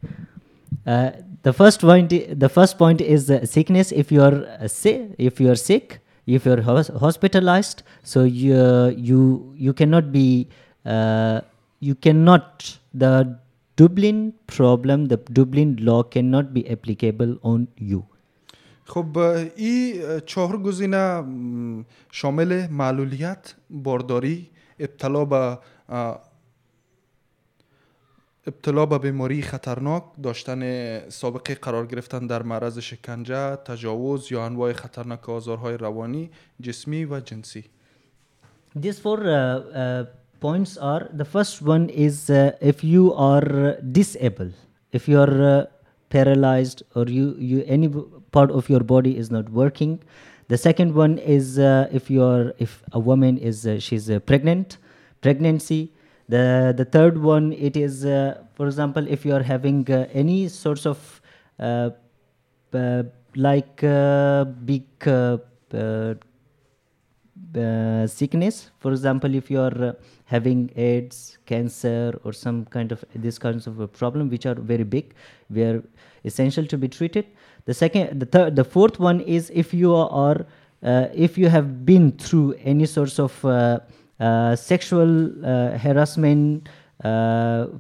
uh, 0.87 1.11
the 1.42 1.54
first 1.54 1.81
point, 1.81 2.11
the 2.44 2.48
first 2.48 2.76
point 2.76 3.00
is 3.00 3.31
uh, 3.31 3.46
sickness. 3.46 3.92
If 3.92 4.12
you 4.12 4.22
are 4.22 4.44
uh, 4.44 4.68
sick, 4.68 5.14
if 5.16 5.40
you 5.40 5.50
are 5.50 5.61
sick, 5.70 6.00
if 6.27 6.45
you 6.45 6.53
are 6.53 6.62
hos- 6.62 6.93
hospitalized, 7.06 7.79
so 8.12 8.23
you 8.23 8.58
you 9.10 9.21
you 9.65 9.73
cannot 9.73 10.12
be 10.17 10.27
uh, 10.86 11.41
you 11.88 11.95
cannot 12.06 12.45
the 13.03 13.13
Dublin 13.82 14.17
problem, 14.47 15.08
the 15.08 15.17
Dublin 15.38 15.69
law 15.82 16.01
cannot 16.03 16.53
be 16.53 16.62
applicable 16.75 17.34
on 17.53 17.67
you. 17.91 18.01
خب 18.86 19.17
اه، 19.17 19.45
این 19.56 20.01
اه، 20.06 20.19
چهار 20.19 20.58
گزینه 20.58 21.21
م، 21.21 21.86
شامل 22.12 22.67
معلولیت 22.71 23.53
بارداری 23.69 24.49
ابتلا 24.79 25.25
به 25.25 25.58
اه، 25.89 26.21
ابتلا 28.47 28.86
به 28.86 28.97
بیماری 28.97 29.41
خطرناک 29.41 30.03
داشتن 30.23 30.99
سابقه 31.10 31.56
قرار 31.56 31.86
گرفتن 31.86 32.27
در 32.27 32.43
معرض 32.43 32.79
شکنجه 32.79 33.56
تجاوز 33.56 34.32
یا 34.32 34.45
انواع 34.45 34.73
خطرناک 34.73 35.29
آزارهای 35.29 35.77
روانی 35.77 36.29
جسمی 36.62 37.06
و 37.06 37.19
جنسی 37.19 37.63
These 38.75 38.99
four 38.99 39.19
uh, 39.19 39.29
uh, 39.29 40.06
points 40.41 40.77
are 40.77 41.08
the 41.13 41.25
first 41.25 41.62
one 41.62 41.89
is 41.89 42.29
uh, 42.29 42.71
if 42.71 42.84
you 42.84 43.13
are 43.13 43.49
uh, 43.67 43.75
disabled, 43.99 44.56
if 44.91 45.08
you 45.08 45.19
are 45.19 45.38
uh, 45.43 45.65
paralyzed 46.10 46.82
or 46.95 47.06
you, 47.06 47.36
you 47.38 47.63
any 47.67 47.88
b- 47.88 48.03
part 48.32 48.49
of 48.51 48.63
your 48.69 48.84
body 48.93 49.15
is 49.21 49.29
not 49.29 49.47
working. 49.49 49.99
The 50.47 50.58
second 50.58 50.95
one 50.95 51.19
is 51.19 51.60
uh, 51.60 51.88
if 51.91 52.10
you 52.10 52.23
are 52.23 52.53
if 52.58 52.84
a 52.91 52.99
woman 52.99 53.38
is 53.38 53.58
uh, 53.67 53.79
she's 53.79 54.10
uh, 54.10 54.19
pregnant, 54.19 54.77
pregnancy. 55.21 55.82
The 56.28 56.74
the 56.76 56.84
third 56.84 57.16
one 57.16 57.52
it 57.54 57.76
is 57.76 58.04
uh, 58.04 58.42
for 58.54 58.66
example 58.66 59.06
if 59.08 59.24
you 59.24 59.34
are 59.34 59.42
having 59.42 59.90
uh, 59.90 60.06
any 60.12 60.48
sorts 60.48 60.84
of 60.84 61.22
uh, 61.58 61.90
like 63.34 63.80
big 64.66 64.84
uh, 67.56 68.06
sickness. 68.06 68.70
For 68.78 68.90
example 68.90 69.34
if 69.34 69.50
you 69.50 69.60
are 69.60 69.84
uh, 69.84 69.92
having 70.26 70.70
aids 70.76 71.38
cancer 71.46 72.18
or 72.24 72.34
some 72.34 72.66
kind 72.66 72.92
of 72.92 73.02
this 73.14 73.38
kinds 73.38 73.66
of 73.66 73.80
a 73.80 73.88
problem 73.88 74.28
which 74.28 74.44
are 74.44 74.54
very 74.54 74.84
big 74.84 75.14
where 75.48 75.82
essential 76.24 76.66
to 76.66 76.76
be 76.76 76.88
treated. 76.88 77.24
The 77.64 77.72
second 77.72 78.20
the 78.20 78.26
third 78.26 78.54
the 78.54 78.64
fourth 78.64 79.00
one 79.00 79.20
is 79.22 79.50
if 79.54 79.72
you 79.72 79.94
are 79.94 80.44
uh, 80.82 81.08
if 81.14 81.38
you 81.38 81.48
have 81.48 81.86
been 81.86 82.12
through 82.12 82.54
any 82.62 82.84
sorts 82.84 83.18
of 83.18 83.32
sexual 84.71 85.12
uh, 85.27 85.77
harassment 85.86 86.47
Uh, 87.03 87.10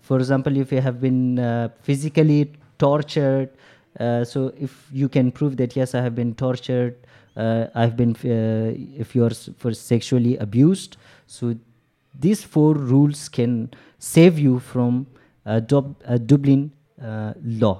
for 0.07 0.17
example, 0.23 0.53
if 0.63 0.69
you 0.75 0.81
have 0.87 0.97
been 1.07 1.21
uh, 1.39 1.45
physically 1.87 2.41
tortured, 2.83 3.49
uh, 3.99 4.25
so 4.31 4.39
if 4.67 4.71
you 5.01 5.07
can 5.15 5.27
prove 5.37 5.53
that 5.61 5.71
yes, 5.79 5.89
I 5.95 6.01
have 6.07 6.15
been 6.21 6.33
tortured, 6.43 6.93
uh, 7.37 7.81
I've 7.81 7.95
been, 8.01 8.13
uh, 8.25 9.01
if 9.03 9.09
you 9.15 9.21
are 9.27 9.35
s- 9.39 9.49
for 9.61 9.71
sexually 9.91 10.33
abused, 10.47 10.91
so 11.35 11.43
these 12.25 12.41
four 12.53 12.71
rules 12.91 13.19
can 13.37 13.51
save 14.15 14.35
you 14.45 14.53
from 14.71 14.91
uh, 15.45 15.61
Dub- 15.71 15.95
uh, 16.05 16.17
Dublin 16.31 16.61
uh, 17.01 17.33
law. 17.63 17.77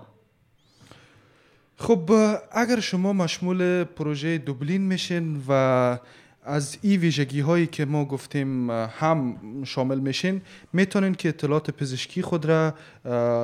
خب 1.78 2.12
اگر 2.52 2.80
شما 2.80 3.13
مشمول 3.13 3.84
پروژه 3.84 4.38
دوبلین 4.38 4.82
میشین 4.88 5.41
و 5.48 5.98
از 6.49 6.79
ای 6.83 6.97
ویژگی 6.97 7.41
هایی 7.41 7.67
که 7.67 7.85
ما 7.85 8.05
گفتیم 8.05 8.71
هم 8.71 9.37
شامل 9.65 9.99
میشین 9.99 10.41
می‌تونین 10.73 11.15
که 11.15 11.29
اطلاعات 11.29 11.71
پزشکی 11.71 12.23
خود 12.23 12.45
را 12.45 12.75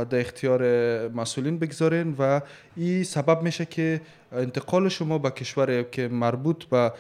در 0.05 0.21
اختیار 0.21 0.63
مسئولین 1.09 1.59
بگذارین 1.59 2.15
و 2.19 2.41
این 2.77 3.05
سبب 3.05 3.43
میشه 3.43 3.65
که 3.65 4.01
انتقال 4.33 4.89
شما 4.89 5.19
به 5.19 5.31
کشور 5.31 5.83
که 5.83 6.09
مربوط 6.09 6.65
به 6.65 6.93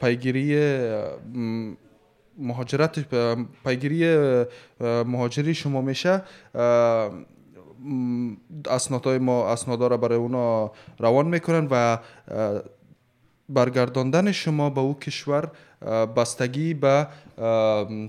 پیگیری 0.00 0.76
مهاجرت 2.38 2.98
پیگیری 3.64 4.24
مهاجری 4.80 5.54
شما 5.54 5.80
میشه 5.80 6.22
اسنادهای 8.70 9.18
ما 9.18 9.52
اسنادا 9.52 9.86
را 9.86 9.96
برای 9.96 10.18
اونا 10.18 10.72
روان 10.98 11.26
می‌کنن 11.26 11.68
و 11.70 11.98
برگرداندن 13.48 14.32
شما 14.32 14.70
به 14.70 14.80
او 14.80 14.98
کشور 14.98 15.50
بستگی 16.16 16.74
به 16.74 17.06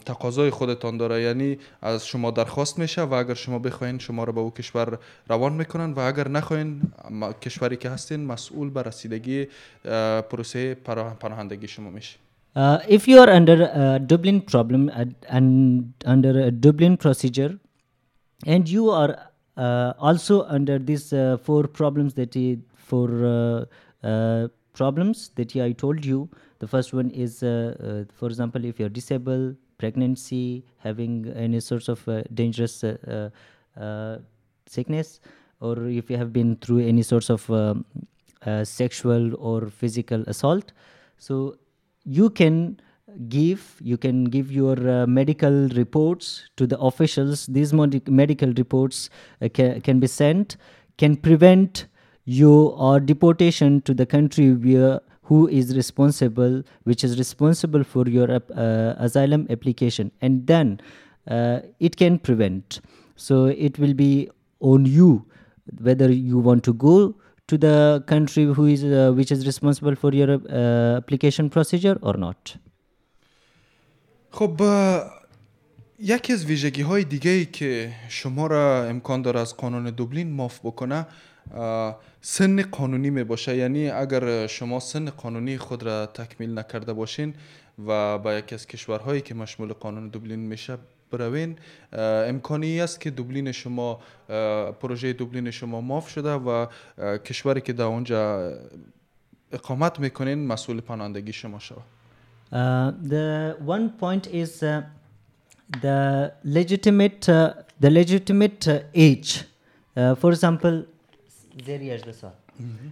تقاضای 0.06 0.49
خودتان 0.49 0.97
داره. 0.97 1.21
یعنی 1.21 1.58
از 1.82 2.08
شما 2.08 2.32
درخواست 2.32 2.80
میشه 2.80 3.02
و 3.02 3.13
اگر 3.13 3.34
شما 3.34 3.60
بخواین 3.60 3.99
شما 3.99 4.23
را 4.23 4.32
به 4.32 4.39
او 4.39 4.52
کشور 4.52 4.97
روان 5.30 5.54
می‌کنن 5.54 5.93
و 5.93 5.99
اگر 5.99 6.28
نخواین 6.28 6.82
کشوری 7.41 7.78
که 7.78 7.89
هستین 7.89 8.25
مسئول 8.25 8.69
به 8.69 8.82
رسیدگی 8.82 9.47
پروسه 10.30 10.73
پناه- 10.75 11.15
پناهندگی 11.19 11.67
شما 11.67 11.89
میشه. 11.89 12.17
Uh, 12.56 12.80
if 12.95 13.08
you 13.08 13.17
are 13.23 13.32
under 13.39 13.60
a 13.84 13.99
Dublin 14.12 14.41
problem 14.52 14.89
and, 14.99 15.13
and 15.38 15.49
under 16.13 16.34
a 16.47 16.52
Dublin 16.65 16.97
procedure, 16.97 17.54
and 18.54 18.67
you 18.67 18.89
are 19.02 19.13
uh, 19.58 19.93
also 20.08 20.36
under 20.58 20.78
these 20.80 21.13
uh, 21.13 21.38
four 21.45 21.63
problems 21.80 22.12
that 22.19 22.34
uh, 22.36 23.65
uh, 24.04 24.47
problems 24.73 25.32
that 25.36 25.55
I 25.55 25.71
told 25.71 26.05
you. 26.05 26.29
The 26.60 26.67
first 26.67 26.93
one 26.93 27.10
is, 27.12 27.43
uh, 27.43 27.75
uh, 28.08 28.13
for 28.13 28.27
example, 28.27 28.65
if 28.65 28.79
you're 28.79 28.89
disabled, 28.89 29.55
pregnancy, 29.77 30.65
having 30.77 31.32
any 31.36 31.60
sorts 31.60 31.88
of 31.88 32.08
uh, 32.08 32.23
dangerous 32.34 32.84
sickness, 34.67 35.19
or 35.62 35.88
if 35.88 36.10
you 36.10 36.17
have 36.17 36.32
been 36.32 36.55
through 36.58 36.79
any 36.79 37.01
sorts 37.01 37.29
of 37.29 37.49
um, 37.49 37.86
sexual 38.63 39.36
or 39.36 39.67
physical 39.69 40.21
assault. 40.27 40.71
So 41.17 41.58
you 42.05 42.29
can 42.29 42.79
give 43.27 43.77
you 43.82 43.97
can 43.97 44.25
give 44.25 44.51
your 44.51 44.77
uh, 44.89 45.08
medical 45.08 45.67
reports 45.69 46.49
to 46.58 46.67
the 46.67 46.77
officials 46.79 47.45
these 47.47 47.73
medical 47.73 48.53
reports 48.53 49.10
uh, 49.41 49.49
ca- 49.49 49.79
can 49.82 49.99
be 49.99 50.08
sent 50.08 50.58
can 50.97 51.15
prevent 51.15 51.88
you 52.28 52.52
or 52.88 53.00
deportation 53.00 53.80
to 53.83 53.92
the 53.94 54.07
country 54.07 54.52
where 54.66 55.00
who 55.28 55.38
is 55.48 55.74
responsible 55.76 56.54
which 56.85 57.02
is 57.09 57.18
responsible 57.18 57.85
for 57.92 58.04
your 58.16 58.30
ap- 58.38 58.50
uh, 58.50 58.94
asylum 59.07 59.46
application 59.50 60.11
and 60.20 60.46
then 60.46 60.80
uh, 61.28 61.59
it 61.80 61.96
can 61.96 62.18
prevent 62.18 62.80
so 63.16 63.46
it 63.46 63.78
will 63.78 63.94
be 63.94 64.12
on 64.61 64.85
you 64.87 65.11
whether 65.83 66.11
you 66.12 66.38
want 66.38 66.62
to 66.64 66.72
go 66.74 67.14
to 67.46 67.57
the 67.59 68.02
country 68.07 68.44
who 68.44 68.66
is 68.74 68.83
uh, 68.85 69.12
which 69.18 69.30
is 69.33 69.46
responsible 69.46 69.94
for 70.02 70.12
your 70.20 70.30
uh, 70.35 70.96
application 71.00 71.48
procedure 71.50 71.96
or 72.02 72.14
not 72.26 72.57
خب 74.30 74.62
اه، 74.62 75.11
یکی 75.98 76.33
از 76.33 76.44
ویژگی 76.44 76.83
های 76.83 77.04
دیگه 77.04 77.30
ای 77.30 77.44
که 77.44 77.92
شما 78.09 78.46
را 78.46 78.85
امکان 78.85 79.22
داره 79.22 79.40
از 79.40 79.57
قانون 79.57 79.85
دوبلین 79.90 80.30
معاف 80.30 80.61
بکنه 80.64 80.94
اه، 80.94 81.07
سن 82.21 82.62
قانونی 82.62 83.09
می 83.09 83.23
باشه 83.23 83.57
یعنی 83.57 83.89
اگر 83.89 84.47
شما 84.47 84.79
سن 84.79 85.09
قانونی 85.09 85.57
خود 85.57 85.83
را 85.83 86.05
تکمیل 86.05 86.59
نکرده 86.59 86.93
باشین 86.93 87.33
و 87.88 88.17
با 88.17 88.33
یکی 88.33 88.55
از 88.55 88.67
کشورهایی 88.67 89.21
که 89.21 89.35
مشمول 89.35 89.73
قانون 89.73 90.09
دوبلین 90.09 90.39
میشه 90.39 90.77
بروین 91.12 91.55
امکانی 91.93 92.81
است 92.81 93.01
که 93.01 93.09
دوبلین 93.09 93.51
شما 93.51 93.99
پروژه 94.81 95.13
دوبلین 95.13 95.51
شما 95.51 95.81
معاف 95.81 96.09
شده 96.09 96.33
و 96.33 96.65
کشوری 97.17 97.62
که 97.62 97.73
در 97.73 97.83
اونجا 97.83 98.53
اقامت 99.51 99.99
می‌کنین 99.99 100.47
مسئول 100.47 100.81
پناهندگی 100.81 101.33
شما 101.33 101.59
شود 101.59 101.83
Uh, 102.51 102.91
the 103.03 103.55
one 103.63 103.91
point 103.91 104.25
is 104.25 104.63
uh, 104.63 104.81
the 105.81 106.33
legitimate 106.43 107.29
uh, 107.29 107.53
the 107.79 107.91
legitimate 107.91 108.67
uh, 108.67 108.79
age. 108.95 109.43
For 110.21 110.31
example, 110.31 110.85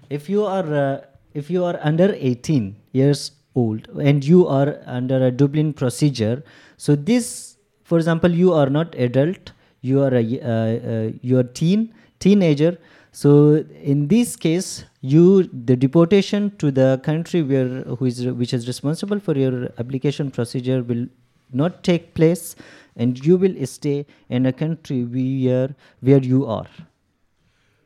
If 0.10 0.30
you 0.30 0.46
are 0.46 0.74
uh, 0.74 1.02
if 1.34 1.50
you 1.50 1.64
are 1.64 1.80
under 1.82 2.14
18 2.18 2.76
years 2.94 3.32
old 3.56 3.88
and 4.02 4.24
you 4.24 4.48
are 4.48 4.80
under 4.86 5.26
a 5.28 5.32
Dublin 5.32 5.74
procedure, 5.74 6.44
so 6.78 6.96
this, 6.96 7.58
for 7.84 7.98
example, 7.98 8.32
you 8.32 8.54
are 8.54 8.70
not 8.70 8.96
adult, 8.96 9.52
you 9.82 10.02
are 10.02 10.14
a 10.14 10.24
uh, 10.42 10.50
uh, 10.50 11.12
you 11.22 11.38
are 11.38 11.44
teen 11.44 11.94
teenager. 12.20 12.78
So 13.12 13.66
in 13.82 14.08
this 14.08 14.36
case, 14.36 14.86
you 15.02 15.44
the 15.44 15.76
deportation 15.76 16.56
to 16.58 16.72
the 16.72 17.00
country 17.04 17.42
where 17.42 17.84
who 17.84 18.06
is 18.06 18.26
which 18.28 18.54
is 18.54 18.68
responsible 18.68 19.20
for 19.20 19.38
your 19.38 19.70
application 19.78 20.30
procedure 20.32 20.84
will 20.84 21.08
not 21.52 21.84
take 21.84 22.14
place, 22.14 22.56
and 22.96 23.26
you 23.26 23.38
will 23.38 23.66
stay 23.66 24.06
in 24.30 24.46
a 24.46 24.54
country 24.54 25.04
where 25.04 25.76
where 26.02 26.20
you 26.20 26.46
are. 26.46 26.68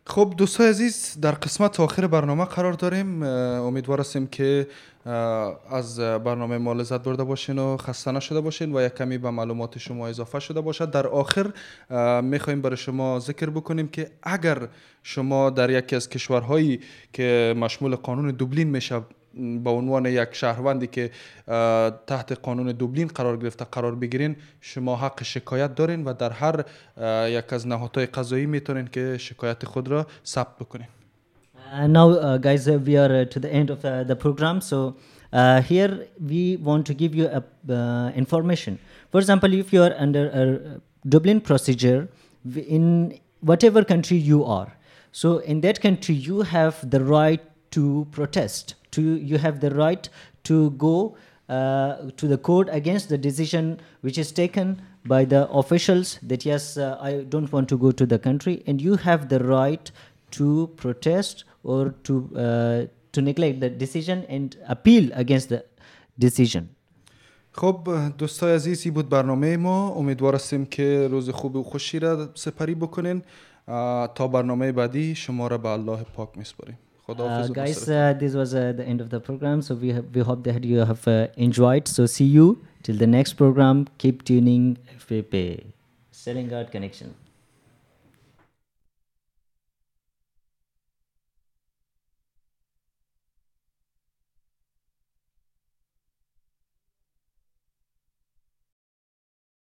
خب 0.07 0.33
دوستای 0.37 0.69
عزیز 0.69 1.17
در 1.21 1.31
قسمت 1.31 1.79
آخر 1.79 2.07
برنامه 2.07 2.45
قرار 2.45 2.73
داریم. 2.73 3.23
امیدوار 3.23 3.99
هستیم 3.99 4.27
که 4.27 4.67
از 5.71 5.99
برنامه 5.99 6.57
ما 6.57 6.73
لذت 6.73 7.03
برده 7.03 7.23
باشین 7.23 7.59
و 7.59 7.77
خسته 7.77 8.11
نشده 8.11 8.41
باشین 8.41 8.75
و 8.75 8.81
یک 8.81 8.95
کمی 8.95 9.17
به 9.17 9.29
معلومات 9.29 9.77
شما 9.77 10.07
اضافه 10.07 10.39
شده 10.39 10.61
باشد. 10.61 10.91
در 10.91 11.07
آخر 11.07 11.51
می‌خوایم 12.21 12.61
برای 12.61 12.77
شما 12.77 13.19
ذکر 13.19 13.49
بکنیم 13.49 13.87
که 13.87 14.11
اگر 14.23 14.67
شما 15.03 15.49
در 15.49 15.69
یکی 15.69 15.95
از 15.95 16.09
کشورهایی 16.09 16.79
که 17.13 17.53
مشمول 17.57 17.95
قانون 17.95 18.31
دوبلین 18.31 18.67
میشه 18.67 19.01
به 19.35 19.69
عنوان 19.69 20.05
یک 20.05 20.29
شهروندی 20.31 20.87
که 20.87 21.11
تحت 22.07 22.39
قانون 22.43 22.71
دوبلین 22.71 23.07
قرار 23.07 23.37
گرفته 23.37 23.65
قرار 23.65 23.95
بگیرین 23.95 24.35
شما 24.61 24.95
حق 24.95 25.23
شکایت 25.23 25.75
دارین 25.75 26.03
و 26.03 26.13
در 26.13 26.31
هر 26.31 26.65
یک 27.27 27.53
از 27.53 27.67
نهادهای 27.67 28.05
قضایی 28.05 28.45
می‌تونین 28.45 28.87
که 28.87 29.17
شکایت 29.17 29.65
خود 29.65 29.87
را 29.87 30.07
ثبت 30.25 30.57
بکنین 30.59 30.87
Uh, 31.71 31.87
now, 31.87 32.09
uh, 32.09 32.37
guys, 32.37 32.67
uh, 32.67 32.77
we 32.85 32.97
are 32.97 33.21
uh, 33.21 33.25
to 33.25 33.39
the 33.39 33.49
end 33.49 33.69
of 33.69 33.85
uh, 33.85 34.03
the 34.03 34.15
program. 34.15 34.59
So 34.59 34.97
uh, 35.31 35.61
here 35.61 36.07
we 36.19 36.57
want 36.57 36.85
to 36.87 36.93
give 36.93 37.15
you 37.15 37.27
a, 37.27 37.41
uh, 37.73 38.11
information. 38.11 38.77
For 39.09 39.19
example, 39.19 39.53
if 39.53 39.71
you 39.71 39.81
are 39.81 39.95
under 39.97 40.27
a 40.27 40.81
Dublin 41.07 41.39
procedure 41.39 42.09
in 42.75 43.19
whatever 43.39 43.85
country 43.85 44.17
you 44.17 44.43
are, 44.43 44.75
so 45.13 45.37
in 45.37 45.61
that 45.61 45.81
country 45.81 46.15
you 46.15 46.41
have 46.41 46.89
the 46.89 47.01
right 47.01 47.41
to 47.71 48.05
protest. 48.11 48.75
To 48.92 49.02
you 49.02 49.36
have 49.38 49.60
the 49.60 49.70
right 49.84 50.08
to 50.44 50.70
go 50.70 51.16
uh, 51.48 52.10
to 52.16 52.26
the 52.26 52.38
court 52.38 52.68
against 52.72 53.08
the 53.08 53.18
decision 53.18 53.80
which 54.00 54.18
is 54.18 54.32
taken 54.32 54.82
by 55.04 55.24
the 55.24 55.48
officials 55.50 56.18
that 56.22 56.44
yes 56.44 56.76
uh, 56.76 56.98
i 57.00 57.12
don't 57.32 57.52
want 57.52 57.68
to 57.68 57.76
go 57.76 57.90
to 57.92 58.06
the 58.06 58.18
country 58.18 58.62
and 58.66 58.80
you 58.80 58.96
have 58.96 59.28
the 59.28 59.38
right 59.38 59.90
to 60.30 60.68
protest 60.76 61.44
or 61.62 61.94
to 62.02 62.14
uh, 62.36 62.86
to 63.12 63.22
neglect 63.22 63.60
the 63.60 63.70
decision 63.70 64.24
and 64.28 64.56
appeal 64.68 65.10
against 65.14 65.48
the 65.48 65.62
decision 66.18 66.64
خب 67.52 67.88
دوستای 68.18 68.54
عزیز 68.54 68.84
این 68.84 68.94
بود 68.94 69.08
برنامه 69.08 69.56
ما 69.56 69.88
امیدوار 69.88 70.34
هستیم 70.34 70.66
که 70.66 71.08
روز 71.10 71.30
خوب 71.30 71.56
و 71.56 71.62
خوشی 71.62 71.98
را 71.98 72.28
سپری 72.34 72.74
بکنین 72.74 73.22
اه، 73.68 74.08
تا 74.14 74.28
برنامه 74.28 74.72
بعدی 74.72 75.14
شما 75.14 75.46
را 75.46 75.58
به 75.58 75.68
الله 75.68 76.02
پاک 76.02 76.28
میسپاریم 76.38 76.78
Uh, 77.19 77.47
guys, 77.47 77.89
uh, 77.89 78.13
this 78.13 78.33
was 78.33 78.53
uh, 78.55 78.73
the 78.73 78.85
end 78.85 79.01
of 79.01 79.09
the 79.09 79.19
program. 79.19 79.61
So 79.61 79.75
we, 79.75 79.93
we 79.93 80.21
hope 80.21 80.43
that 80.43 80.63
you 80.63 80.79
have 80.79 81.07
uh, 81.07 81.27
enjoyed. 81.35 81.87
So 81.87 82.05
see 82.05 82.25
you 82.25 82.63
till 82.83 82.97
the 82.97 83.07
next 83.07 83.33
program. 83.33 83.87
Keep 83.97 84.25
tuning 84.25 84.77
FPP. 84.99 85.65
Selling 86.11 86.53
out 86.53 86.71
connection. 86.71 87.15